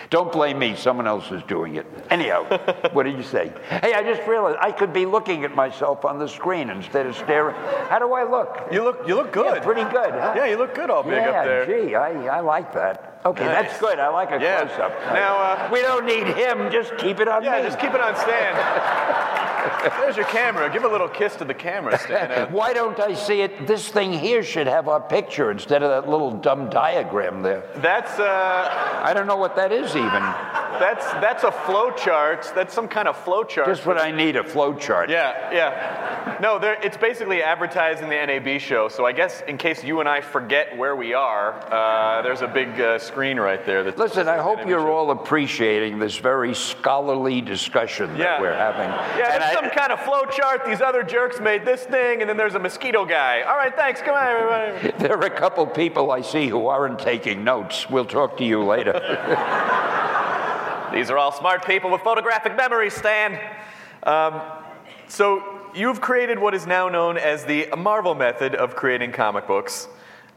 [0.09, 0.75] don't blame me.
[0.75, 1.85] Someone else is doing it.
[2.09, 2.43] Anyhow,
[2.93, 3.51] what did you say?
[3.69, 7.15] Hey, I just realized I could be looking at myself on the screen instead of
[7.15, 7.55] staring.
[7.89, 8.67] How do I look?
[8.71, 9.55] You look you look good.
[9.57, 10.33] Yeah, pretty good, huh?
[10.35, 11.65] Yeah, you look good all big yeah, up there.
[11.65, 13.19] gee, I, I like that.
[13.25, 13.67] Okay, Nice.
[13.69, 13.99] that's good.
[13.99, 14.65] I like a Yeah.
[14.65, 14.91] close-up.
[15.13, 16.71] Now, uh, we don't need him.
[16.71, 17.63] Just keep it on Yeah, me.
[17.63, 18.53] just keep it on Stan.
[19.99, 20.71] There's your camera.
[20.71, 22.51] Give a little kiss to the camera, Stan.
[22.51, 23.67] Why don't I see it?
[23.67, 27.63] This thing here should have our picture instead of that little dumb diagram there.
[27.77, 30.23] That's uh, I don't know what that is even.
[30.79, 32.51] that's that's a flow chart.
[32.55, 33.67] That's some kind of flow chart.
[33.67, 35.09] Just what I need, a flow chart.
[35.09, 36.37] Yeah, yeah.
[36.41, 38.89] No, there, it's basically advertising the NAB show.
[38.89, 42.47] So I guess in case you and I forget where we are, uh, there's a
[42.47, 43.83] big uh, screen right there.
[43.83, 44.91] That Listen, I hope you're show.
[44.91, 48.41] all appreciating this very scholarly discussion that Yeah.
[48.41, 48.89] we're having.
[49.17, 50.65] Yeah, And I- some kind of flow chart.
[50.65, 53.41] These other jerks made this thing, and then there's a mosquito guy.
[53.41, 54.01] All right, thanks.
[54.01, 54.97] Come on, everybody.
[54.99, 57.89] there are a couple people I see who aren't taking notes.
[57.89, 58.93] We'll talk to you later.
[60.93, 63.39] These are all smart people with photographic memories, Stan.
[64.03, 64.41] Um,
[65.07, 65.43] so
[65.73, 69.87] you've created what is now known as the Marvel method of creating comic books.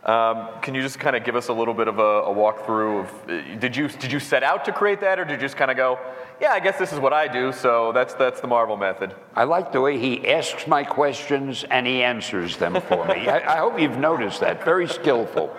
[0.04, 3.28] Um, can you just kind of give us a little bit of a, walkthrough of
[3.28, 5.70] uh, did you did you set out to create that or did you just kind
[5.70, 5.98] of go
[6.40, 9.44] yeah I guess this is what I do so that's that's the Marvel method I
[9.44, 13.28] like the way he asks my questions and he answers them for me.
[13.28, 14.64] I, hope you've noticed that.
[14.64, 15.54] Very skillful.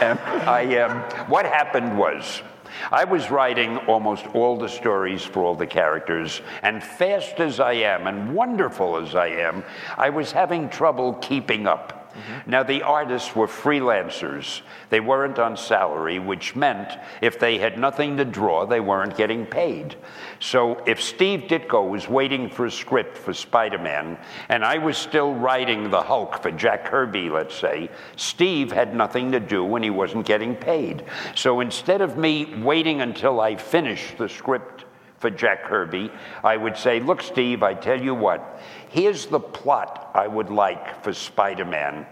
[0.00, 2.42] Um, um, what happened was,
[2.90, 7.74] I was writing almost all the stories for all the characters, and fast as I
[7.74, 9.62] am and wonderful as I am,
[9.96, 12.03] I was having trouble keeping up.
[12.14, 12.50] Mm-hmm.
[12.50, 14.60] Now, the artists were freelancers.
[14.90, 19.46] They weren't on salary, which meant if they had nothing to draw, they weren't getting
[19.46, 19.96] paid.
[20.40, 24.96] So, if Steve Ditko was waiting for a script for Spider Man, and I was
[24.96, 29.84] still writing The Hulk for Jack Kirby, let's say, Steve had nothing to do and
[29.84, 31.04] he wasn't getting paid.
[31.34, 34.84] So, instead of me waiting until I finished the script
[35.24, 36.10] for Jack Kirby,
[36.42, 38.60] I would say, Look, Steve, I tell you what,
[38.94, 42.06] here's the plot I would like for Spider Man.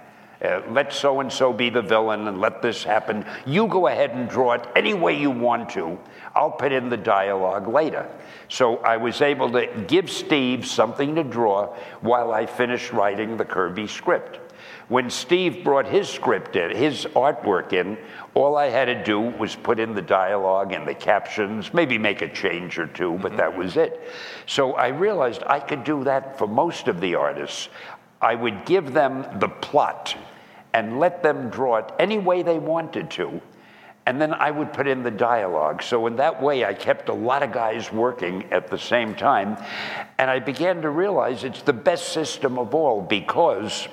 [0.45, 3.25] Uh, let so and so be the villain and let this happen.
[3.47, 5.97] You go ahead and draw it any way you want to.
[6.35, 8.11] I'll put in the dialogue later.
[8.49, 13.45] So I was able to give Steve something to draw while I finished writing the
[13.45, 14.41] Kirby script.
[14.93, 17.97] When Steve brought his script in, his artwork in,
[18.35, 22.21] all I had to do was put in the dialogue and the captions, maybe make
[22.21, 23.39] a change or two, but mm-hmm.
[23.39, 24.07] that was it.
[24.45, 27.71] So I realized I could do that for most of the artists.
[28.21, 30.15] I would give them the plot
[30.75, 33.41] and let them draw it any way they wanted to.
[34.05, 35.83] And then I would put in the dialogue.
[35.83, 39.57] So, in that way, I kept a lot of guys working at the same time.
[40.19, 43.89] And I began to realize it's the best system of all because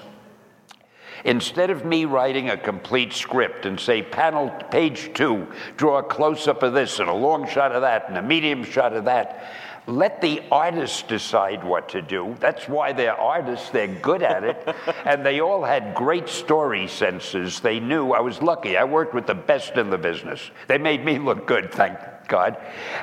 [1.26, 6.48] Instead of me writing a complete script and say, panel page two, draw a close
[6.48, 9.50] up of this and a long shot of that and a medium shot of that,
[9.90, 12.36] let the artists decide what to do.
[12.40, 14.76] That's why they're artists, they're good at it.
[15.06, 17.60] and they all had great story senses.
[17.60, 18.78] They knew I was lucky.
[18.78, 20.52] I worked with the best in the business.
[20.68, 22.58] They made me look good, thank God.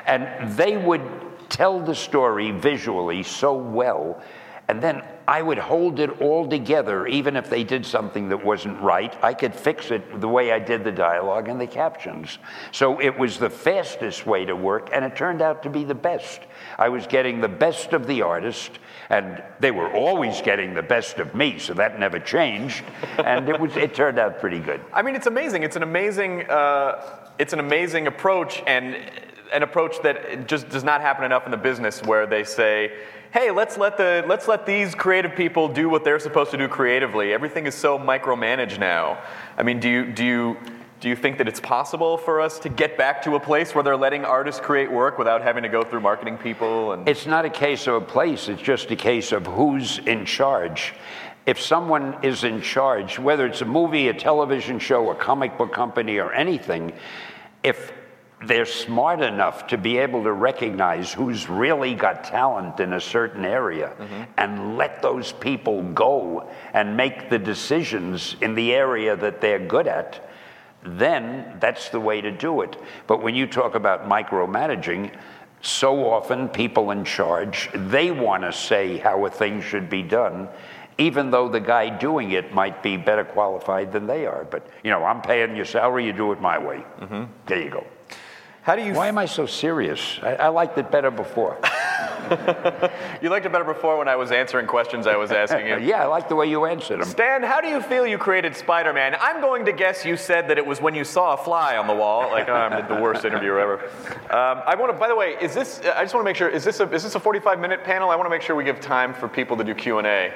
[0.05, 1.01] And they would
[1.49, 4.21] tell the story visually so well.
[4.69, 8.79] And then I would hold it all together, even if they did something that wasn't
[8.81, 9.15] right.
[9.23, 12.37] I could fix it the way I did the dialogue and the captions.
[12.71, 15.95] So it was the fastest way to work, and it turned out to be the
[15.95, 16.41] best.
[16.77, 18.71] I was getting the best of the artist,
[19.09, 22.83] and they were always getting the best of me, so that never changed.
[23.17, 24.81] And it was it turned out pretty good.
[24.93, 28.97] I mean it's amazing it's an amazing uh, it's an amazing approach and
[29.53, 32.91] an approach that just does not happen enough in the business where they say
[33.31, 36.67] hey, let's let the let's let these creative people do what they're supposed to do
[36.67, 37.33] creatively.
[37.33, 39.21] Everything is so micromanaged now.
[39.57, 40.57] I mean, do you do you
[40.99, 43.83] do you think that it's possible for us to get back to a place where
[43.83, 47.45] they're letting artists create work without having to go through marketing people and It's not
[47.45, 50.95] a case of a place, it's just a case of who's in charge.
[51.45, 55.71] If someone is in charge, whether it's a movie, a television show, a comic book
[55.71, 56.91] company, or anything,
[57.63, 57.93] if
[58.45, 63.43] they're smart enough to be able to recognize who's really got talent in a certain
[63.43, 64.23] area mm-hmm.
[64.37, 69.87] and let those people go and make the decisions in the area that they're good
[69.87, 70.29] at,
[70.83, 72.77] then that's the way to do it.
[73.07, 75.17] But when you talk about micromanaging,
[75.61, 80.47] so often people in charge, they want to say how a thing should be done,
[80.99, 84.45] even though the guy doing it might be better qualified than they are.
[84.45, 86.85] But, you know, I'm paying your salary, you do it my way.
[86.99, 87.23] Mm-hmm.
[87.47, 87.87] There you go.
[88.67, 90.19] How do you Why am I so serious?
[90.21, 91.57] I, I liked it better before.
[93.21, 95.77] you liked it better before when I was answering questions I was asking you?
[95.81, 97.07] yeah, I like the way you answered them.
[97.07, 99.15] Stan, how do you feel you created Spider-Man?
[99.21, 101.87] I'm going to guess you said that it was when you saw a fly on
[101.87, 102.29] the wall.
[102.29, 103.85] Like, oh, I'm the worst interviewer ever.
[104.31, 104.99] Um, I want to.
[104.99, 105.79] By the way, is this?
[105.79, 106.49] I just want to make sure.
[106.49, 108.09] Is this a is this a 45 minute panel?
[108.09, 110.33] I want to make sure we give time for people to do Q&A.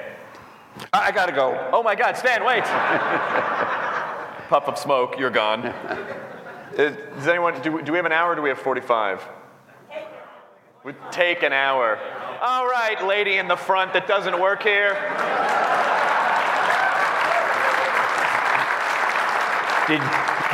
[0.94, 1.68] I gotta go.
[1.70, 2.64] Oh my God, Stan, wait!
[4.48, 5.74] Puff of smoke, you're gone.
[6.78, 7.60] Uh, does anyone?
[7.62, 8.32] Do, we- do we have an hour?
[8.32, 9.22] or Do we have 45?
[10.84, 11.98] We take an hour.
[12.40, 14.94] All right, lady in the front that doesn't work here.
[19.88, 20.00] Did,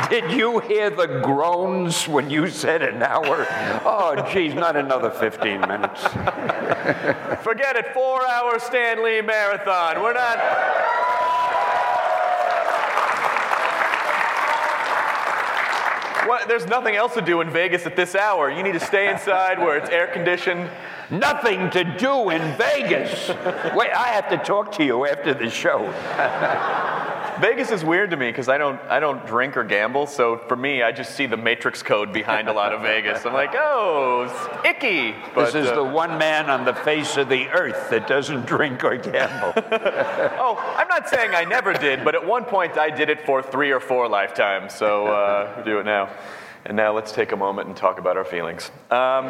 [0.09, 3.45] did you hear the groans when you said an hour?
[3.85, 6.03] Oh, geez, not another 15 minutes.
[7.43, 7.93] Forget it.
[7.93, 10.01] Four hour Stan Lee marathon.
[10.01, 10.37] We're not.
[16.47, 18.49] There's nothing else to do in Vegas at this hour.
[18.49, 20.69] You need to stay inside where it's air conditioned.
[21.09, 23.29] Nothing to do in Vegas.
[23.75, 25.85] Wait, I have to talk to you after the show.
[27.41, 30.07] Vegas is weird to me because I don't I don't drink or gamble.
[30.07, 33.25] So for me, I just see the Matrix code behind a lot of Vegas.
[33.25, 35.15] I'm like, oh, it's icky.
[35.35, 38.83] This is uh, the one man on the face of the earth that doesn't drink
[38.83, 39.53] or gamble.
[40.41, 43.41] Oh, I'm not saying I never did, but at one point I did it for
[43.41, 44.73] three or four lifetimes.
[44.73, 46.09] So uh, do it now.
[46.65, 48.69] And now let's take a moment and talk about our feelings.
[48.91, 49.29] Um,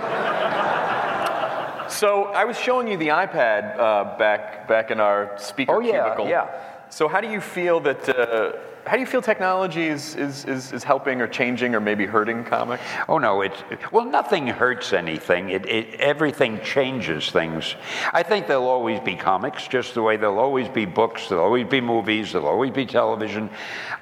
[1.90, 6.04] so I was showing you the iPad uh, back back in our speaker Oh, yeah,
[6.04, 6.28] cubicle.
[6.30, 6.48] yeah.
[6.90, 8.10] So how do you feel that?
[8.10, 8.54] Uh,
[8.86, 12.44] how do you feel technology is, is, is, is helping or changing or maybe hurting
[12.44, 12.82] comics?
[13.08, 15.50] Oh no, it's well, nothing hurts anything.
[15.50, 17.76] It, it, everything changes things.
[18.14, 21.68] I think there'll always be comics, just the way there'll always be books, there'll always
[21.68, 23.52] be movies, there'll always be television.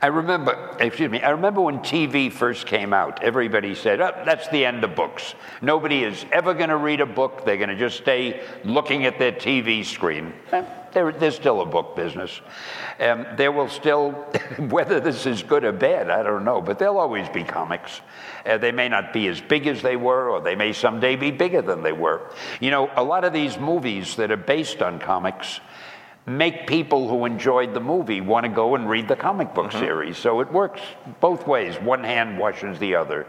[0.02, 3.22] I remember, excuse me, I remember when TV first came out.
[3.22, 5.36] Everybody said, "Oh, that's the end of books.
[5.62, 7.44] Nobody is ever going to read a book.
[7.44, 10.64] They're going to just stay looking at their TV screen." Eh,
[10.98, 12.42] There, there's still a book business.
[13.00, 14.14] Um, there will still,
[14.58, 18.02] whether this is good or bad, I don't know, but there'll always be comics.
[18.44, 21.30] Uh, they may not be as big as they were, or they may someday be
[21.30, 22.32] bigger than they were.
[22.60, 25.60] You know, a lot of these movies that are based on comics
[26.26, 30.18] make people who enjoyed the movie want to go and read the comic book series.
[30.18, 30.82] So it works
[31.20, 31.76] both ways.
[31.78, 33.28] One hand washes the other.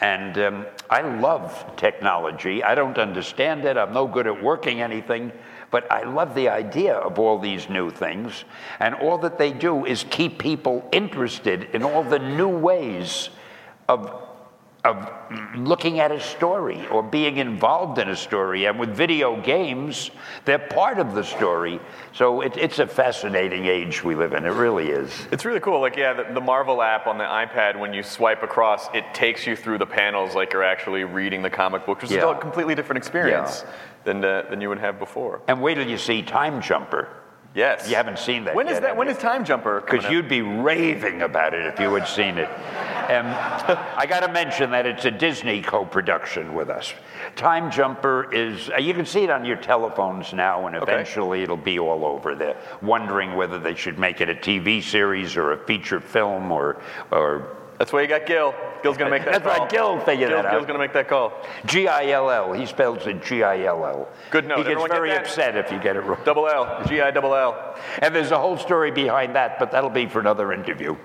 [0.00, 2.64] And um, I love technology.
[2.64, 3.76] I don't understand it.
[3.76, 5.30] I'm no good at working anything.
[5.70, 8.44] But I love the idea of all these new things.
[8.80, 13.30] And all that they do is keep people interested in all the new ways
[13.88, 14.25] of
[14.86, 15.10] of
[15.56, 18.66] looking at a story or being involved in a story.
[18.66, 20.10] And with video games,
[20.44, 21.80] they're part of the story.
[22.12, 24.44] So it, it's a fascinating age we live in.
[24.44, 25.12] It really is.
[25.32, 25.80] It's really cool.
[25.80, 29.46] Like, yeah, the, the Marvel app on the iPad, when you swipe across, it takes
[29.46, 32.30] you through the panels like you're actually reading the comic book, which is Yeah.
[32.30, 33.64] a completely different experience
[34.04, 35.42] than, uh, than you would have before.
[35.48, 37.08] And wait till you see Time Jumper.
[37.54, 37.88] Yes.
[37.88, 38.96] You haven't seen that When yet, is that?
[38.98, 39.14] When you?
[39.14, 39.80] is Time Jumper?
[39.80, 42.50] Because you'd be raving about it if you had seen it.
[43.08, 43.26] Um,
[43.96, 46.92] I got to mention that it's a Disney co-production with us.
[47.36, 51.56] Time Jumper is, uh, you can see it on your telephones now, and eventually it'll
[51.56, 52.34] be all over.
[52.34, 56.80] They're wondering whether they should make it a TV series or a feature film or,
[57.10, 58.54] or That's why you got Gill.
[58.82, 59.58] Gill's gonna make that That's call.
[59.64, 60.52] right, Gill figured Gill, that out.
[60.52, 61.32] Gill's gonna make that call.
[61.66, 62.52] G-I-L-L.
[62.52, 64.08] He spells it G-I-L-L.
[64.30, 64.58] Good note.
[64.58, 65.22] He gets Everyone very that?
[65.22, 66.18] upset if you get it wrong.
[66.24, 66.84] Double L.
[66.86, 67.76] G I double L.
[68.00, 70.96] And there's a whole story behind that, but that'll be for another interview,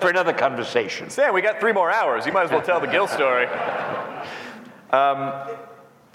[0.00, 1.10] for another conversation.
[1.10, 2.26] Sam, we got three more hours.
[2.26, 3.46] You might as well tell the Gill story.
[4.90, 5.32] Um,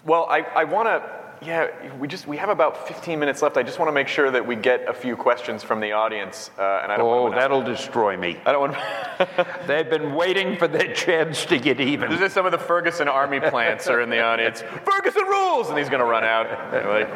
[0.06, 1.21] well, I, I want to.
[1.44, 3.58] Yeah, we just we have about 15 minutes left.
[3.58, 6.52] I just want to make sure that we get a few questions from the audience,
[6.60, 8.38] uh, and I don't Oh, that'll destroy me.
[8.46, 9.48] I don't want.
[9.68, 12.12] They've been waiting for their chance to get This even.
[12.12, 14.62] is some of the Ferguson army plants are in the audience.
[14.86, 16.46] Ferguson rules, and he's going to run out.
[16.76, 17.10] Anyway,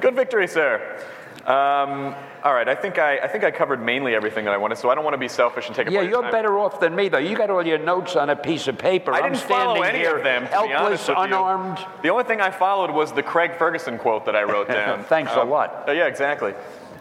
[0.00, 0.98] good victory, sir.
[1.46, 4.78] Um, all right, I think I, I think I covered mainly everything that I wanted,
[4.78, 5.88] so I don't want to be selfish and take.
[5.88, 7.18] Yeah, you're better off than me, though.
[7.18, 9.12] You got all your notes on a piece of paper.
[9.12, 10.42] I I'm didn't follow standing any here, of them.
[10.42, 11.22] To helpless, with you.
[11.22, 11.78] unarmed.
[12.02, 15.04] The only thing I followed was the Craig Ferguson quote that I wrote down.
[15.04, 15.88] Thanks a lot.
[15.88, 16.52] uh, yeah, exactly.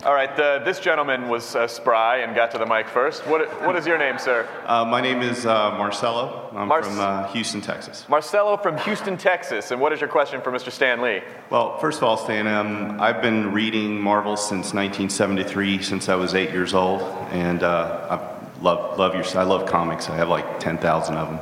[0.05, 3.25] All right, uh, this gentleman was uh, spry and got to the mic first.
[3.25, 4.47] What, what is your name, sir?
[4.67, 6.47] Uh, my name is uh, Marcelo.
[6.55, 8.07] I'm Mar- from uh, Houston, Texas.
[8.07, 9.71] Marcelo from Houston, Texas.
[9.71, 10.71] And what is your question for Mr.
[10.71, 11.21] Stan Lee?
[11.49, 16.35] Well, first of all, Stan, um, I've been reading Marvel since 1973, since I was
[16.35, 19.23] eight years old, and uh, I love love your.
[19.35, 20.07] I love comics.
[20.07, 21.39] I have like 10,000 of them.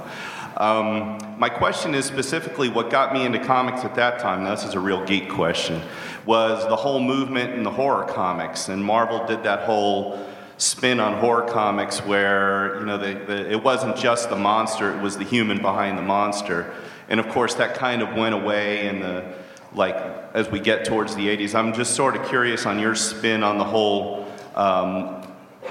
[0.57, 4.43] Um, my question is specifically what got me into comics at that time.
[4.43, 5.81] Now, this is a real geek question.
[6.25, 10.19] Was the whole movement in the horror comics, and Marvel did that whole
[10.57, 15.01] spin on horror comics where you know the, the, it wasn't just the monster; it
[15.01, 16.73] was the human behind the monster.
[17.09, 19.25] And of course, that kind of went away in the
[19.73, 19.95] like
[20.33, 21.55] as we get towards the 80s.
[21.55, 25.22] I'm just sort of curious on your spin on the whole um,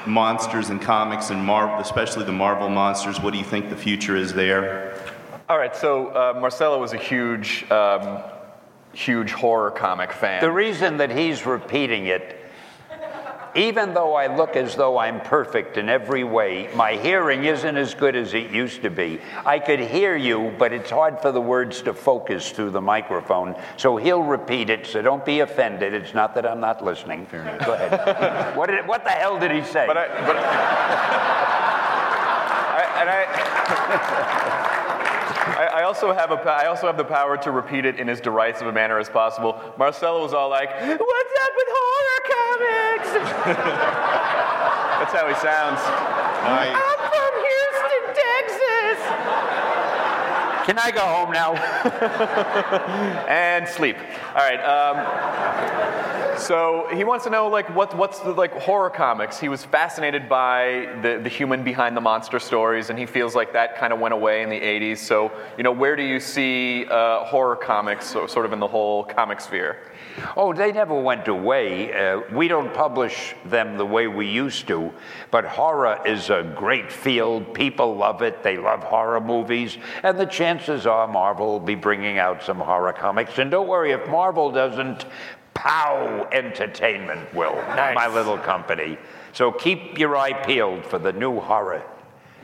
[0.07, 3.21] monsters and comics and Marvel, especially the Marvel monsters.
[3.21, 4.99] What do you think the future is there?
[5.49, 8.23] All right, so uh, Marcelo was a huge, um,
[8.93, 10.41] huge horror comic fan.
[10.41, 12.42] The reason that he's repeating it,
[13.55, 17.95] even though I look as though I'm perfect in every way, my hearing isn't as
[17.95, 19.21] good as it used to be.
[19.45, 23.55] I could hear you, but it's hard for the words to focus through the microphone.
[23.77, 25.93] So he'll repeat it, so don't be offended.
[25.95, 27.27] It's not that I'm not listening.
[27.31, 28.57] Go ahead.
[28.57, 29.87] what, did, what the hell did he say?
[29.87, 30.37] But I, but
[32.77, 34.72] I, and I,
[35.53, 38.21] I, I also have a, I also have the power to repeat it in as
[38.21, 39.61] derisive a manner as possible.
[39.79, 43.13] Marcelo was all like, "What's up with horror comics?"
[44.99, 45.81] That's how he sounds.
[45.83, 48.99] I, I'm from Houston, Texas.
[50.65, 51.55] Can I go home now?
[53.29, 53.97] and sleep.
[54.29, 54.61] All right.
[54.61, 59.39] Um, so he wants to know like what what's the like horror comics.
[59.39, 63.53] He was fascinated by the the human behind the monster stories, and he feels like
[63.53, 64.99] that kind of went away in the '80s.
[64.99, 68.67] So you know, where do you see uh, horror comics so, sort of in the
[68.67, 69.79] whole comic sphere?
[70.37, 71.93] Oh, they never went away.
[71.93, 74.93] Uh, we don't publish them the way we used to,
[75.31, 77.55] but horror is a great field.
[77.55, 78.43] People love it.
[78.43, 79.79] They love horror movies.
[80.03, 80.27] And the
[80.59, 83.39] chances are Marvel will be bringing out some horror comics.
[83.39, 85.07] And don't worry, if Marvel doesn't,
[85.55, 87.95] POW Entertainment will, Nice.
[87.95, 88.99] my little company.
[89.33, 91.83] So keep your eye peeled for the new horror.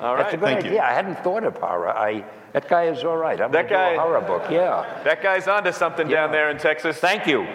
[0.01, 0.41] All That's a right.
[0.41, 0.71] good Thank you.
[0.71, 0.83] idea.
[0.85, 1.91] I hadn't thought of horror.
[1.91, 3.39] I, that guy is all right.
[3.41, 5.01] I'm That gonna do guy- a horror book, yeah.
[5.05, 6.97] That guy's onto something down there in Texas.
[6.99, 7.47] Thank you.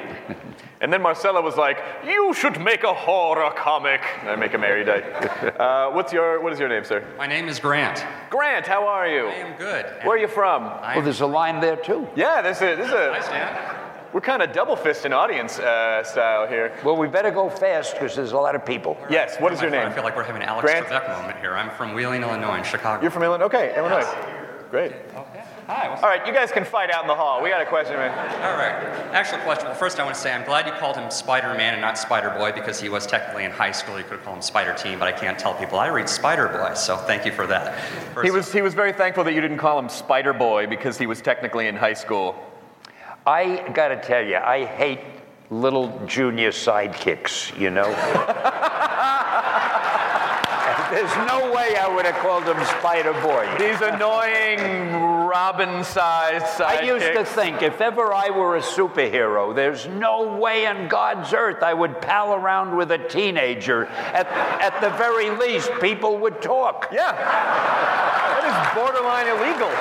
[0.84, 4.84] And then Marcelo was like, "You should make a horror comic." I make a Mary
[4.84, 5.02] Day.
[5.64, 7.02] Uh, what's your What is your name, sir?
[7.18, 8.06] My name is Grant.
[8.30, 8.68] Grant.
[8.68, 9.28] How are you?
[9.28, 9.86] I am good.
[10.04, 10.64] Where are you from?
[10.64, 12.06] I Oh, am, there's a line there too.
[12.16, 13.76] Yeah, this is this is Hi, a Stan.
[14.14, 16.74] we're kind of double fisting audience uh, style here.
[16.84, 18.98] Well, we better go fast because there's a lot of people.
[19.10, 19.38] Yes.
[19.40, 19.88] What is your name?
[19.88, 20.88] I feel like we're having an Alex Grant?
[20.88, 21.54] Trebek moment here.
[21.56, 23.02] I'm from Wheeling, Illinois, in Chicago.
[23.02, 23.46] You're from Illinois.
[23.46, 24.08] Okay, Illinois.
[24.70, 24.92] Great.
[25.64, 25.74] Okay.
[25.74, 25.90] Hi.
[25.90, 27.42] What's All right, you guys can fight out in the hall.
[27.42, 28.12] We got a question, man.
[28.44, 28.74] All right.
[29.14, 29.66] Actual question.
[29.66, 32.52] Well, first I want to say I'm glad you called him Spider-Man and not Spider-Boy
[32.52, 33.98] because he was technically in high school.
[33.98, 36.74] You could have called him Spider-Teen, but I can't tell people I read Spider-Boy.
[36.74, 37.80] So thank you for that.
[38.14, 40.98] First He was he was very thankful that you didn't call him Spider Boy because
[40.98, 42.36] he was technically in high school.
[43.26, 45.00] I got to tell you, I hate
[45.50, 47.88] little junior sidekicks, you know?
[50.94, 53.50] There's no way I would have called him Spider Boy.
[53.58, 54.94] These annoying
[55.28, 56.66] Robin-sized sidekicks.
[56.66, 61.34] I used to think if ever I were a superhero, there's no way in God's
[61.34, 63.88] earth I would pal around with a teenager.
[63.88, 64.28] At,
[64.62, 66.90] at the very least, people would talk.
[66.92, 67.12] Yeah.
[67.14, 69.72] That is borderline illegal.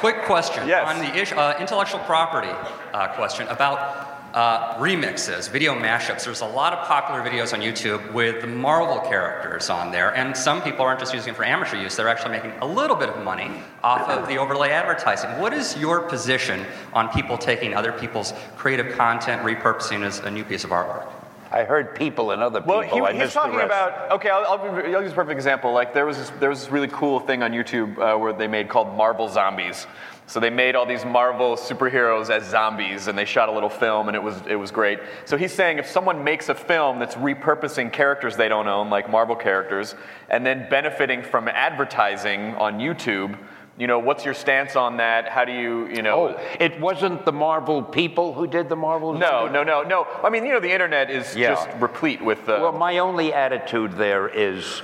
[0.00, 0.88] Quick question Yes.
[0.88, 2.50] on the ish, uh, intellectual property
[2.92, 6.24] uh, question about uh, remixes, video mashups.
[6.24, 10.36] There's a lot of popular videos on YouTube with the Marvel characters on there, and
[10.36, 13.08] some people aren't just using it for amateur use, they're actually making a little bit
[13.08, 13.50] of money
[13.82, 15.30] off of the overlay advertising.
[15.38, 20.44] What is your position on people taking other people's creative content, repurposing as a new
[20.44, 21.21] piece of artwork?
[21.52, 22.78] I heard people and other people.
[22.78, 24.10] Well, he, I he's talking about.
[24.12, 25.72] Okay, I'll, I'll, I'll use a perfect example.
[25.72, 28.48] Like there was this, there was this really cool thing on YouTube uh, where they
[28.48, 29.86] made called Marvel Zombies.
[30.26, 34.08] So they made all these Marvel superheroes as zombies, and they shot a little film,
[34.08, 35.00] and it was it was great.
[35.26, 39.10] So he's saying if someone makes a film that's repurposing characters they don't own, like
[39.10, 39.94] Marvel characters,
[40.30, 43.36] and then benefiting from advertising on YouTube,
[43.82, 45.28] you know, what's your stance on that?
[45.28, 46.28] How do you, you know?
[46.38, 49.12] Oh, it wasn't the Marvel people who did the Marvel.
[49.12, 50.06] No, no, no, no.
[50.22, 51.48] I mean, you know, the internet is Yeah.
[51.48, 52.48] just replete with.
[52.48, 54.82] Uh, Well, my only attitude there is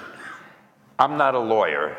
[0.99, 1.97] I'm not a lawyer.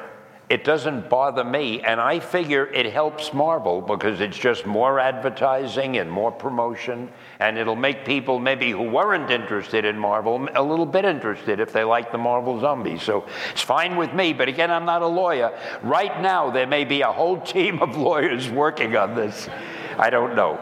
[0.50, 5.96] It doesn't bother me, and I figure it helps Marvel because it's just more advertising
[6.00, 7.10] and more promotion,
[7.40, 11.72] and it'll make people maybe who weren't interested in Marvel a little bit interested if
[11.72, 13.02] they like the Marvel zombies.
[13.02, 15.58] So it's fine with me, but again, I'm not a lawyer.
[15.82, 19.48] Right now, there may be a whole team of lawyers working on this.
[19.98, 20.60] I don't know.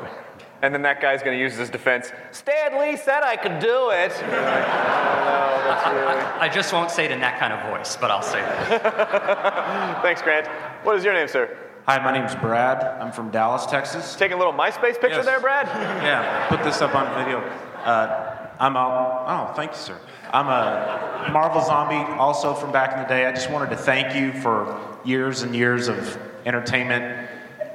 [0.61, 2.11] And then that guy's going to use his defense.
[2.31, 4.09] Stan Lee said I could do it.
[4.21, 6.23] no, that's really.
[6.39, 10.01] I just won't say it in that kind of voice, but I'll say that.
[10.01, 10.47] Thanks, Grant.
[10.83, 11.55] What is your name, sir?
[11.87, 12.83] Hi, my name's Brad.
[12.83, 14.13] I'm from Dallas, Texas.
[14.17, 15.25] Taking a little MySpace picture Yes.
[15.25, 15.67] there, Brad?
[16.03, 17.39] Yeah, put this up on video.
[17.85, 19.97] Uh, I'm a, oh, thank you, sir.
[20.33, 23.25] I'm a Marvel zombie, also from back in the day.
[23.25, 27.29] I just wanted to thank you for years and years of entertainment.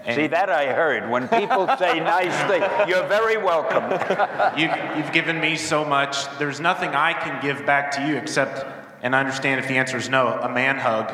[0.04, 1.08] And See, that I heard.
[1.08, 3.84] When people say nice things, you're very welcome.
[4.58, 6.26] you, you've given me so much.
[6.38, 8.66] There's nothing I can give back to you except,
[9.00, 11.10] and I understand if the answer is no, a man hug.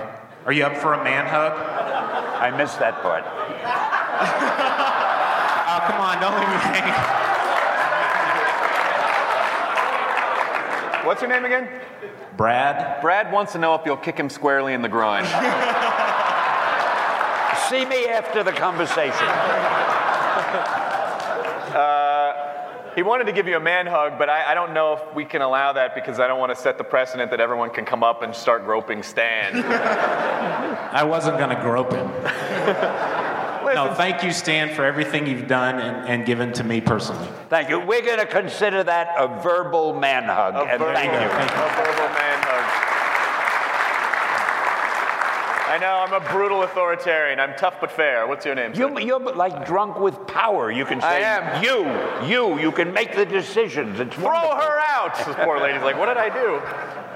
[0.46, 1.52] Are you up for a man hug?
[2.48, 3.24] I missed that part.
[5.70, 6.94] Oh, come on, don't leave me hanging.
[11.06, 11.68] What's your name again?
[12.38, 15.24] Brad, Brad wants to know if you'll kick him squarely in the groin.
[17.68, 19.28] See me after the conversation.
[21.68, 21.97] Uh,
[22.98, 25.24] he wanted to give you a man hug, but I, I don't know if we
[25.24, 28.02] can allow that because I don't want to set the precedent that everyone can come
[28.02, 29.62] up and start groping Stan.
[29.64, 32.08] I wasn't going to grope him.
[33.64, 37.28] Listen, No, thank you, Stan, for everything you've done and, and given to me personally.
[37.48, 37.78] Thank you.
[37.78, 40.56] We're going to consider that a verbal man hug.
[40.56, 41.28] a and verbal, thank you.
[41.28, 41.56] Thank you.
[41.56, 42.97] a verbal man hug.
[45.68, 47.38] I know, I'm a brutal authoritarian.
[47.38, 48.26] I'm tough but fair.
[48.26, 48.74] What's your name?
[48.74, 48.88] sir?
[48.88, 50.70] You, you're like drunk with power.
[50.70, 51.62] You can say, I am.
[51.62, 54.00] You, you, you can make the decisions.
[54.00, 54.56] It's Throw wonderful.
[54.62, 55.14] her out!
[55.26, 56.54] This poor lady's like, what did I do?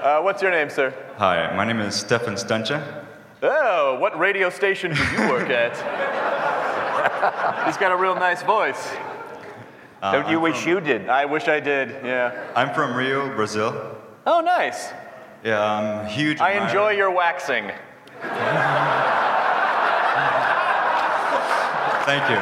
[0.03, 0.93] Uh, what's your name, sir?
[1.17, 3.05] Hi, my name is Stefan Stancha.
[3.41, 5.73] Oh, what radio station do you work at?
[7.65, 8.93] He's got a real nice voice.
[10.01, 11.09] Don't you wish you did?
[11.09, 12.51] I wish I did, yeah.
[12.55, 13.97] I'm from Rio, Brazil.
[14.27, 14.89] Oh, nice.
[15.43, 16.39] Yeah, I'm a huge.
[16.39, 17.71] I admirer- enjoy your waxing.
[22.05, 22.39] Thank you.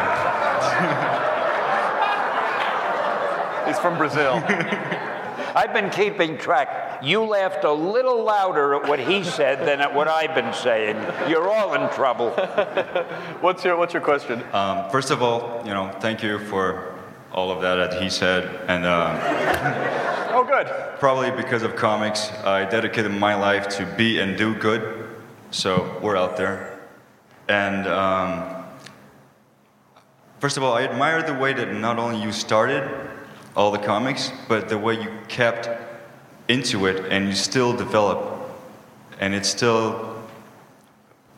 [3.68, 4.42] He's from Brazil.
[5.56, 7.04] I've been keeping track.
[7.04, 10.98] You laughed a little louder at what he said than at what I've been saying.
[11.30, 12.32] You're all in trouble.
[13.42, 14.44] what's your What's your question?
[14.54, 16.96] Um, first of all, you know, thank you for
[17.32, 19.18] all of that that he said, and um,
[20.34, 20.68] Oh, good.
[21.00, 25.08] probably because of comics, I dedicated my life to be and do good.
[25.54, 26.80] So we're out there,
[27.50, 28.64] and um,
[30.40, 32.90] first of all, I admire the way that not only you started
[33.54, 35.68] all the comics, but the way you kept
[36.48, 38.50] into it and you still develop,
[39.20, 40.24] and it's still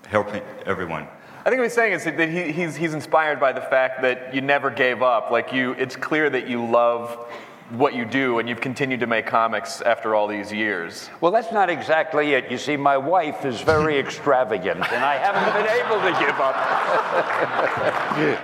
[0.05, 1.07] helping everyone.
[1.43, 4.35] I think what he's saying is that he, he's, he's inspired by the fact that
[4.35, 5.31] you never gave up.
[5.31, 7.33] Like you, it's clear that you love
[7.69, 11.09] what you do, and you've continued to make comics after all these years.
[11.21, 12.51] Well, that's not exactly it.
[12.51, 16.55] You see, my wife is very extravagant, and I haven't been able to give up.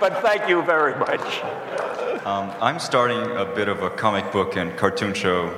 [0.00, 1.42] but thank you very much.
[2.26, 5.54] Um, I'm starting a bit of a comic book and cartoon show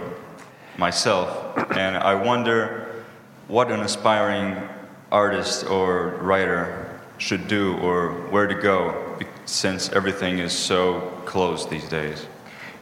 [0.77, 3.05] myself, and I wonder
[3.49, 4.57] what an aspiring
[5.11, 11.89] artist or writer should do or where to go since everything is so closed these
[11.89, 12.27] days.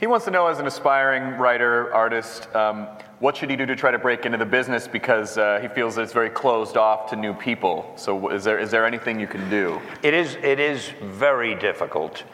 [0.01, 2.89] He wants to know, as an aspiring writer, artist, um,
[3.19, 5.95] what should he do to try to break into the business because uh, he feels
[5.97, 7.93] that it's very closed off to new people.
[7.97, 9.79] So, is there, is there anything you can do?
[10.03, 12.25] It is, it is very difficult.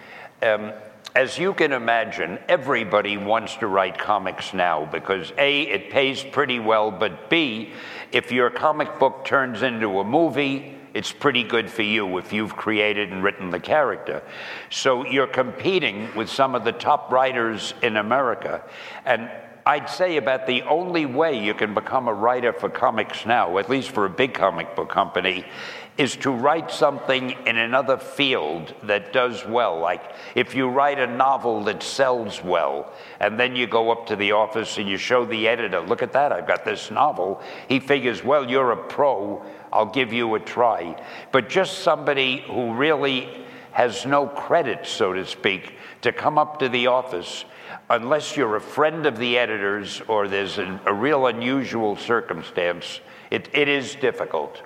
[0.43, 0.75] Um,
[1.17, 6.61] as you can imagine, everybody wants to write comics now because A, it pays pretty
[6.61, 7.73] well, but B,
[8.13, 12.57] if your comic book turns into a movie, it's pretty good for you if you've
[12.57, 14.23] created and written the character.
[14.71, 18.65] So you're competing with some of the top writers in America.
[19.05, 19.31] And
[19.67, 23.69] I'd say about the only way you can become a writer for comics now, at
[23.69, 25.45] least for a big comic book company,
[25.99, 29.79] is to write something in another field that does well.
[29.79, 34.17] Like if you write a novel that sells well, and then you go up to
[34.17, 37.43] the office and you show the editor, look at that, I've got this novel.
[37.69, 39.45] He figures, well, you're a pro,
[39.77, 40.97] I'll give you a try.
[41.33, 43.29] But just somebody who really
[43.73, 47.45] has no credit, so to speak, to come up to the office
[47.91, 53.01] unless you're a friend of the editors or there's an, a real unusual circumstance,
[53.31, 54.63] it, it is difficult.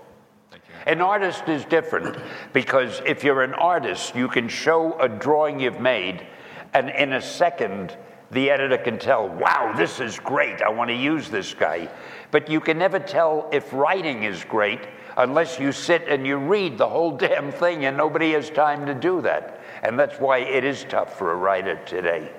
[0.87, 2.17] An artist is different
[2.53, 6.27] because if you're an artist, you can show a drawing you've made,
[6.73, 7.97] and in a second,
[8.31, 11.89] the editor can tell, wow, this is great, I want to use this guy.
[12.31, 14.81] But you can never tell if writing is great
[15.21, 18.95] unless you sit and you read the whole damn thing, and nobody has time to
[18.95, 19.61] do that.
[19.83, 22.31] And that's why it is tough for a writer today.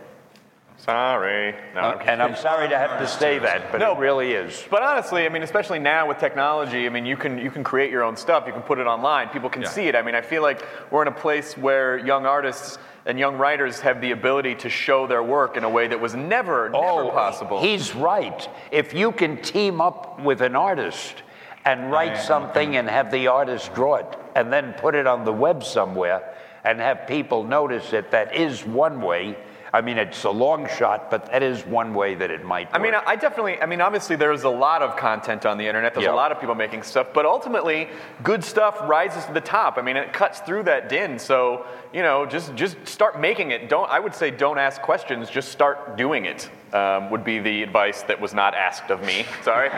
[0.77, 1.53] Sorry.
[1.75, 3.93] No, I'm uh, And I'm sorry to have to say that, but No.
[3.93, 4.65] it really is.
[4.69, 7.91] But honestly, I mean, especially now with technology, I mean, you can you can create
[7.91, 8.45] your own stuff.
[8.47, 9.29] You can put it online.
[9.29, 9.69] People can Yeah.
[9.69, 9.95] see it.
[9.95, 13.79] I mean, I feel like we're in a place where young artists and young writers
[13.81, 17.09] have the ability to show their work in a way that was never never oh,
[17.11, 17.57] possible.
[17.57, 18.49] Oh, He's right.
[18.71, 21.21] If you can team up with an artist
[21.65, 24.05] and write something and have the artist draw it
[24.35, 26.33] and then put it on the web somewhere
[26.63, 29.35] and have people notice it, that is one way.
[29.73, 32.67] I mean, it's a long shot, but that is one way that it might.
[32.73, 32.93] I mean.
[32.93, 33.61] I definitely.
[33.61, 35.93] I mean, obviously, there's a lot of content on the internet.
[35.93, 36.13] There's Yeah.
[36.13, 37.87] a lot of people making stuff, but ultimately,
[38.21, 39.77] good stuff rises to the top.
[39.77, 41.17] I mean, it cuts through that din.
[41.19, 43.69] So, you know, just just start making it.
[43.69, 43.89] Don't.
[43.89, 45.29] I would say, don't ask questions.
[45.29, 46.49] Just start doing it.
[46.73, 49.25] Um, would be the advice that was not asked of me.
[49.43, 49.69] Sorry.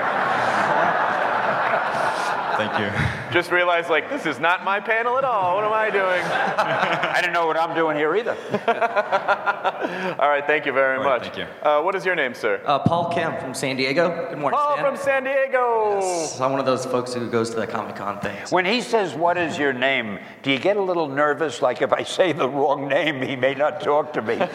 [2.58, 3.22] Thank you.
[3.34, 5.55] Just realized, like, this is not my panel at all.
[5.55, 6.21] What am I doing?
[6.23, 8.38] I don't know what I'm doing here either.
[10.19, 10.43] all right.
[10.45, 11.34] Thank you very All right, much.
[11.34, 11.67] thank you.
[11.67, 12.61] Uh, what is your name, sir?
[12.65, 14.27] Uh, Paul Kim from San Diego.
[14.29, 14.86] Good morning, Paul Stan.
[14.86, 15.99] from San Diego.
[16.01, 18.51] So I'm one of those folks who goes to the Comic Con things.
[18.51, 20.19] When he says, What is your name?
[20.43, 21.61] do you get a little nervous?
[21.61, 24.38] Like if I say the wrong name, he may not talk to me.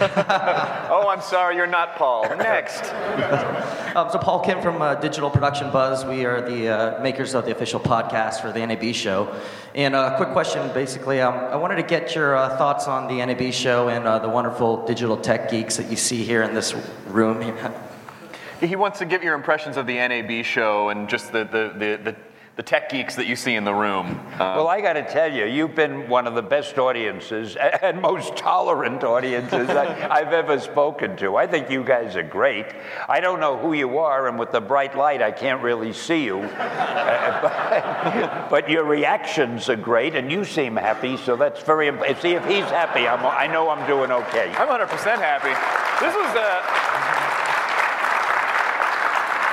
[0.91, 1.57] Oh, I'm sorry.
[1.57, 2.23] You're not Paul.
[2.37, 2.83] Next.
[3.89, 6.05] Um, so Paul Kim from uh, Digital Production Buzz.
[6.05, 9.35] We are the uh, makers of the official podcast for the NAB show.
[9.75, 13.09] And a uh, quick question, basically, um, I wanted to get your uh, thoughts on
[13.09, 16.55] the NAB show and uh, the wonderful digital tech geeks that you see here in
[16.55, 16.75] this
[17.07, 17.57] room.
[18.61, 22.11] He wants to give your impressions of the NAB show and just the, the, the,
[22.11, 22.17] the,
[22.59, 24.19] the tech geeks that you see in the room.
[24.33, 28.03] Uh, Well, I got to tell you, you've been one of the best audiences and
[28.03, 31.37] most tolerant audiences I, I've ever spoken to.
[31.37, 32.67] I think you guys are great.
[33.09, 36.25] I don't know who you are, and with the bright light, I can't really see
[36.25, 36.41] you.
[36.41, 37.41] Uh,
[38.51, 41.87] but, but your reactions are great, and you seem happy, so that's very.
[41.87, 43.07] imp- See if he's happy.
[43.07, 44.53] I'm, I know I'm doing okay.
[44.57, 45.55] I'm 100% happy.
[46.05, 47.18] This was uh,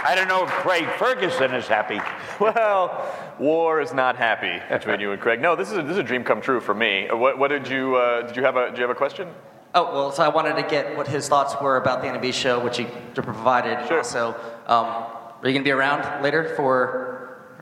[0.07, 1.99] I don't know if Craig Ferguson is happy.
[2.39, 5.41] well, war is not happy between you and Craig.
[5.41, 7.09] No, this is a, this is a dream come true for me.
[7.09, 9.27] Uh, What, what did you uh, did you have a did you have a question?
[9.73, 12.63] Oh, well, so I wanted to get what his thoughts were about the NB show,
[12.63, 12.85] which he
[13.15, 13.85] provided.
[13.87, 13.97] Sure.
[13.97, 14.29] Also,
[14.67, 17.14] um, are you going to be around later for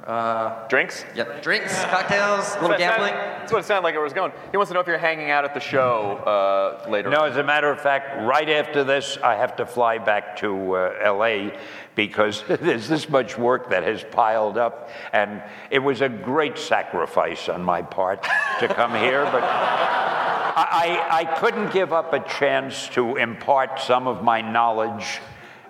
[0.06, 1.06] uh, drinks?
[1.16, 3.14] Yep, drinks, cocktails, a little gambling.
[3.14, 4.34] That's what it sounded like it was going.
[4.52, 7.10] He wants to know if you're hanging out at the show uh, later.
[7.10, 10.76] No, as a matter of fact, right after this, I have to fly back to
[10.76, 11.52] uh, LA
[11.96, 14.90] because there's this much work that has piled up.
[15.14, 15.42] And
[15.72, 18.24] it was a great sacrifice on my part
[18.60, 19.44] to come here, but
[20.56, 25.20] I, I, I couldn't give up a chance to impart some of my knowledge,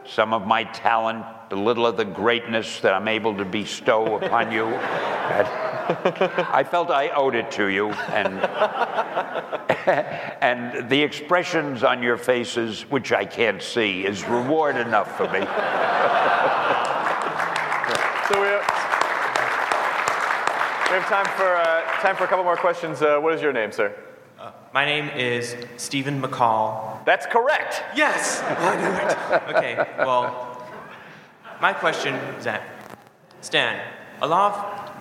[0.06, 4.52] some of my talent, a little of the greatness that I'm able to bestow upon
[4.52, 4.66] you.
[4.76, 8.40] I felt I owed it to you, and
[10.42, 15.40] and the expressions on your faces, which I can't see, is reward enough for me.
[18.32, 18.62] So we have,
[20.88, 23.02] we have time for uh, time for a couple more questions.
[23.02, 23.94] Uh, what is your name, sir?
[24.74, 27.06] My name is Stephen McCall.
[27.06, 27.84] That's correct.
[27.96, 29.56] Yes, I knew it.
[29.56, 30.53] Okay, well,
[31.62, 32.62] my question is that
[33.42, 33.82] Stan,
[34.22, 34.92] a lot of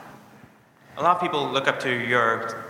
[0.99, 2.65] a lot of people look up to your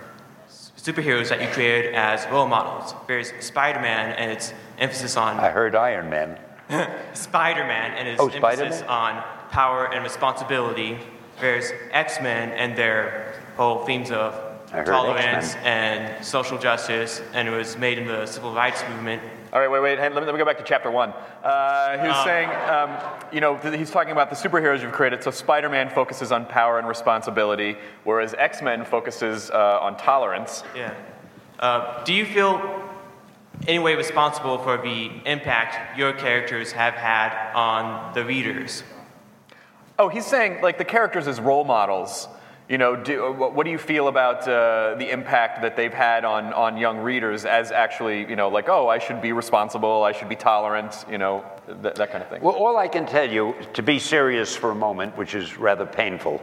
[0.48, 2.94] superheroes that you created as role models.
[3.08, 6.38] There's Spider-Man and its emphasis on I heard Iron Man.
[7.14, 8.84] Spider-Man and its Oh, emphasis Spider-Man?
[8.88, 10.98] on power and responsibility.
[11.40, 14.34] There's X-Men and their whole themes of
[14.72, 15.66] tolerance X-Men.
[15.66, 19.22] and social justice, and it was made in the civil rights movement.
[19.52, 19.98] All right, wait, wait.
[19.98, 21.10] Hey, let, me, let me go back to chapter one.
[21.44, 22.96] Uh, he was Um, saying, um,
[23.30, 25.22] you know, th- he's talking about the superheroes you've created.
[25.22, 30.64] So Spider-Man focuses on power and responsibility, whereas X-Men focuses uh, on tolerance.
[30.74, 30.94] Yeah.
[31.60, 32.88] Uh, do you feel
[33.68, 38.82] any way responsible for the impact your characters have had on the readers?
[39.98, 42.26] Oh, he's saying like the characters as role models.
[42.72, 46.24] You know, do, what, what do you feel about uh, the impact that they've had
[46.24, 50.12] on, on young readers as actually, you know, like, oh, I should be responsible, I
[50.12, 52.40] should be tolerant, you know, th- that kind of thing.
[52.40, 55.84] Well, all I can tell you, to be serious for a moment, which is rather
[55.84, 56.40] painful,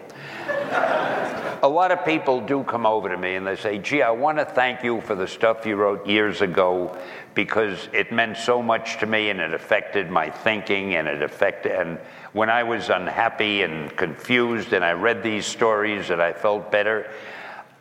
[1.63, 4.38] a lot of people do come over to me and they say, gee, I want
[4.38, 6.95] to thank you for the stuff you wrote years ago
[7.34, 11.71] because it meant so much to me and it affected my thinking and it affected,
[11.71, 11.97] and
[12.34, 17.09] when I was unhappy and confused and I read these stories and I felt better.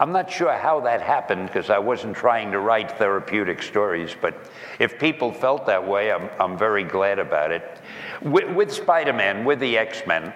[0.00, 4.50] I'm not sure how that happened because I wasn't trying to write therapeutic stories, but
[4.78, 7.80] if people felt that way, I'm, I'm very glad about it.
[8.22, 10.32] With, with Spider Man, with the X Men,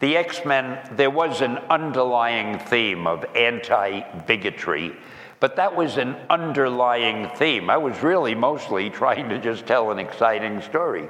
[0.00, 4.96] the X Men, there was an underlying theme of anti bigotry,
[5.38, 7.70] but that was an underlying theme.
[7.70, 11.08] I was really mostly trying to just tell an exciting story.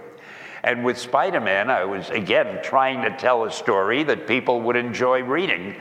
[0.63, 4.77] And with Spider Man, I was again trying to tell a story that people would
[4.77, 5.77] enjoy reading.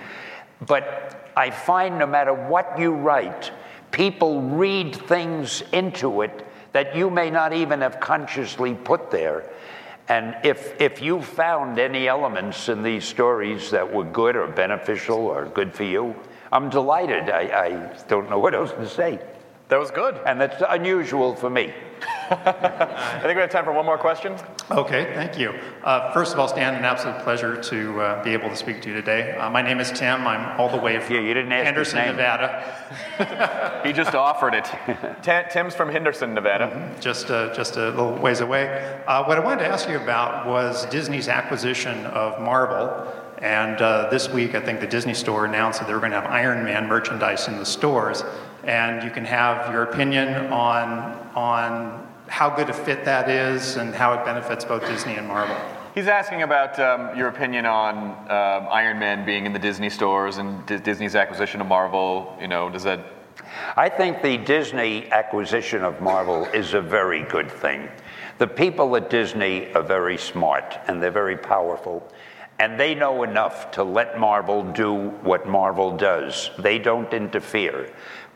[0.65, 3.51] But I find no matter what you write,
[3.91, 9.49] people read things into it that you may not even have consciously put there.
[10.07, 15.17] And if, if you found any elements in these stories that were good or beneficial
[15.17, 16.15] or good for you,
[16.51, 17.29] I'm delighted.
[17.29, 19.19] I, I don't know what else to say.
[19.67, 20.19] That was good.
[20.25, 21.73] And that's unusual for me.
[22.31, 24.35] I think we have time for one more question.
[24.69, 25.51] Okay, thank you.
[25.83, 28.89] Uh, first of all, Stan, an absolute pleasure to uh, be able to speak to
[28.89, 29.35] you today.
[29.35, 30.27] Uh, my name is Tim.
[30.27, 32.15] I'm all the way from you didn't ask Henderson, name.
[32.17, 33.81] Nevada.
[33.83, 34.65] He just offered it.
[35.23, 36.95] Ta- Tim's from Henderson, Nevada.
[36.99, 39.01] just, uh, just a little ways away.
[39.07, 43.11] Uh, what I wanted to ask you about was Disney's acquisition of Marvel.
[43.39, 46.21] And uh, this week, I think the Disney store announced that they were going to
[46.21, 48.23] have Iron Man merchandise in the stores.
[48.65, 53.93] And you can have your opinion on, on how good a fit that is and
[53.93, 55.57] how it benefits both Disney and Marvel.
[55.95, 60.37] He's asking about um, your opinion on um, Iron Man being in the Disney stores
[60.37, 62.37] and D- Disney's acquisition of Marvel.
[62.39, 62.99] You know, does that?
[63.75, 67.89] I think the Disney acquisition of Marvel is a very good thing.
[68.37, 72.07] The people at Disney are very smart and they're very powerful.
[72.59, 76.51] And they know enough to let Marvel do what Marvel does.
[76.59, 77.89] They don't interfere.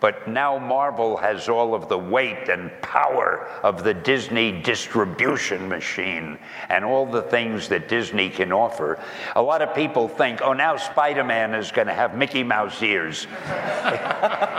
[0.04, 6.38] But now Marvel has all of the weight and power of the Disney distribution machine
[6.68, 9.00] and all the things that Disney can offer.
[9.38, 12.84] A lot of people think, oh, now Spider Man is going to have Mickey Mouse
[12.84, 13.28] ears.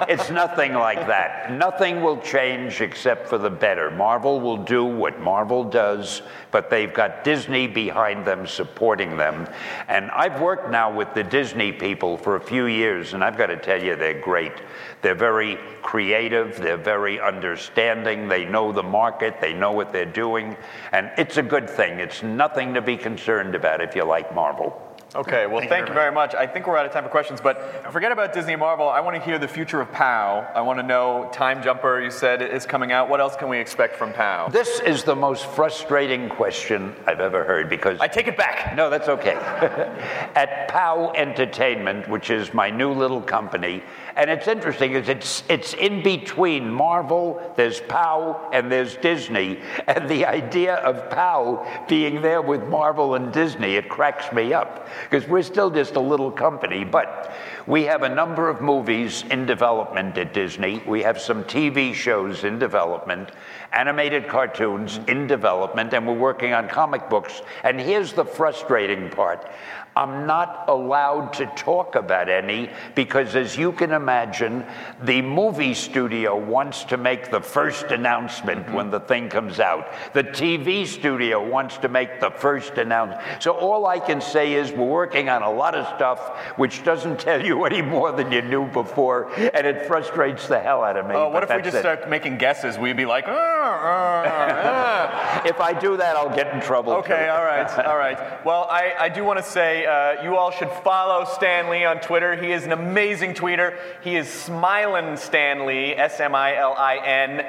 [0.09, 1.53] it's nothing like that.
[1.53, 3.91] Nothing will change except for the better.
[3.91, 6.23] Marvel will do what Marvel does,
[6.53, 9.47] but they've got Disney behind them supporting them.
[9.89, 13.49] And I've worked now with the Disney people for a few years, and I've got
[13.49, 14.55] to tell you, they're great.
[15.03, 15.34] They're very
[15.83, 20.57] creative, they're very understanding, they know the market, they know what they're doing,
[20.93, 22.01] and it's a good thing.
[22.01, 24.81] It's nothing to be concerned about if you like Marvel.
[25.15, 26.35] Okay, well, thank, you very much.
[26.35, 28.89] I think we're out of time for questions, but forget about Disney and Marvel.
[28.89, 30.51] I want to hear the future of POW.
[30.53, 33.09] I want to know Time Jumper, you said, is coming out.
[33.09, 34.49] What else can we expect from POW?
[34.49, 38.01] This is the most frustrating question I've ever heard because.
[38.01, 38.75] I take it back.
[38.75, 39.35] No, that's okay.
[40.35, 43.85] At POW Entertainment, which is my new little company,
[44.17, 49.61] and it's interesting is it's it's in between Marvel, there's POW, and there's Disney.
[49.87, 54.89] And the idea of POW being there with Marvel and Disney, it cracks me up
[55.09, 56.85] because we're still just a little company.
[56.85, 57.33] But
[57.67, 60.83] we have a number of movies in development at Disney.
[60.87, 63.31] We have some TV shows in development,
[63.73, 67.43] animated cartoons in development, and we're working on comic books.
[67.63, 69.51] And here's the frustrating part.
[69.97, 74.65] I'm not allowed to talk about any because, as you can imagine,
[75.03, 79.87] the movie studio wants to make the first announcement when the thing comes out.
[80.13, 83.43] The TV studio wants to make the first announcement.
[83.43, 87.21] So, all I can say is we're working on a lot of stuff which doesn't
[87.21, 91.07] tell you any more than you knew before, and it frustrates the hell out of
[91.07, 91.15] me.
[91.15, 91.81] Oh, what if we just it.
[91.81, 92.79] start making guesses?
[92.79, 96.95] We'd be like, "Uh, uh, uh." if I do that, I'll get in trouble.
[96.95, 97.33] Okay, too.
[97.33, 98.45] all right, all right.
[98.45, 102.01] Well, I, I do want to say uh, you all should follow Stan Lee on
[102.01, 102.35] Twitter.
[102.37, 103.77] He is an amazing tweeter.
[104.03, 107.47] He is Smilin Stan Lee, S M I L I N.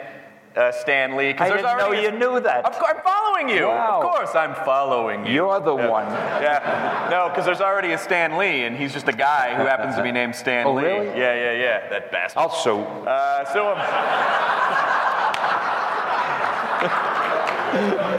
[0.55, 1.33] Uh, Stan Lee.
[1.33, 2.63] 'cause I there's didn't know you knew that.
[2.63, 3.67] Of course, I'm following you.
[3.67, 3.99] Wow.
[4.01, 5.33] Of course, I'm following you.
[5.33, 5.87] You're the Yeah.
[5.89, 6.05] one.
[6.09, 7.07] Yeah.
[7.11, 10.01] No, because there's already a Stan Lee, and he's just a guy who happens to
[10.01, 10.85] be named Stan Oh, Lee.
[10.85, 11.07] really?
[11.19, 11.89] Yeah, yeah, yeah.
[11.89, 12.37] That bastard.
[12.41, 12.79] I'll sue.
[12.79, 13.81] Uh, so it's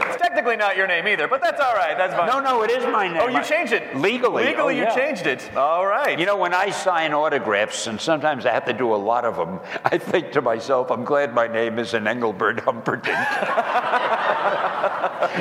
[0.47, 1.97] technically not your name either, but that's all right.
[1.97, 2.27] That's fine.
[2.27, 3.21] No, no, it is my name.
[3.21, 4.45] Oh, you changed it Legally.
[4.45, 4.95] Legally, Oh, you yeah.
[4.95, 5.55] changed it.
[5.55, 6.17] All right.
[6.19, 9.35] You know, when I sign autographs, and sometimes I have to do a lot of
[9.35, 13.17] them, I think to myself, I'm glad my name isn't Engelbert Humperdinck.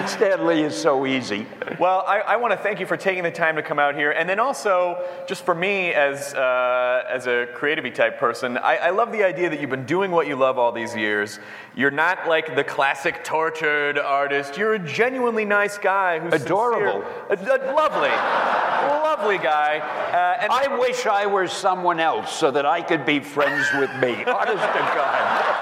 [0.07, 1.47] Stan Lee is so easy.
[1.81, 4.11] Well, I, I want to thank you for taking the time to come out here,
[4.13, 8.91] and then also just for me as uh, as a creative type person, I, I
[8.91, 11.39] love the idea that you've been doing what you love all these years.
[11.75, 14.57] You're not like the classic tortured artist.
[14.57, 17.05] You're a genuinely nice guy who's Adorable.
[17.29, 17.57] sincere.
[17.57, 18.09] A- a lovely,
[19.05, 19.79] lovely guy.
[19.79, 23.91] Uh, and I wish I were someone else so that I could be friends with
[24.01, 24.25] me.
[24.25, 25.57] Honest to God.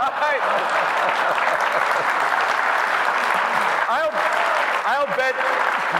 [3.87, 4.11] I'll,
[5.05, 5.35] I'll bet.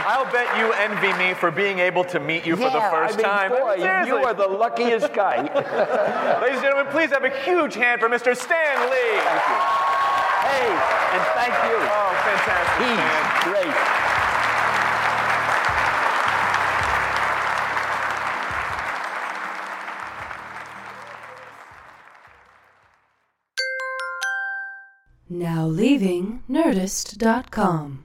[0.07, 3.17] I'll bet you envy me for being able to meet you for the first I
[3.17, 3.51] mean, time.
[3.51, 4.07] boy, Seriously.
[4.09, 5.37] you are the luckiest guy.
[6.41, 8.35] Ladies and gentlemen, please have a huge hand for Mr.
[8.35, 9.21] Stan Lee.
[9.21, 9.59] Thank you.
[10.49, 10.67] Hey,
[11.13, 11.77] and thank you.
[11.85, 12.85] Oh, fantastic.
[12.85, 13.43] He's man.
[13.43, 13.75] great.
[25.29, 28.04] Now leaving Nerdist.com.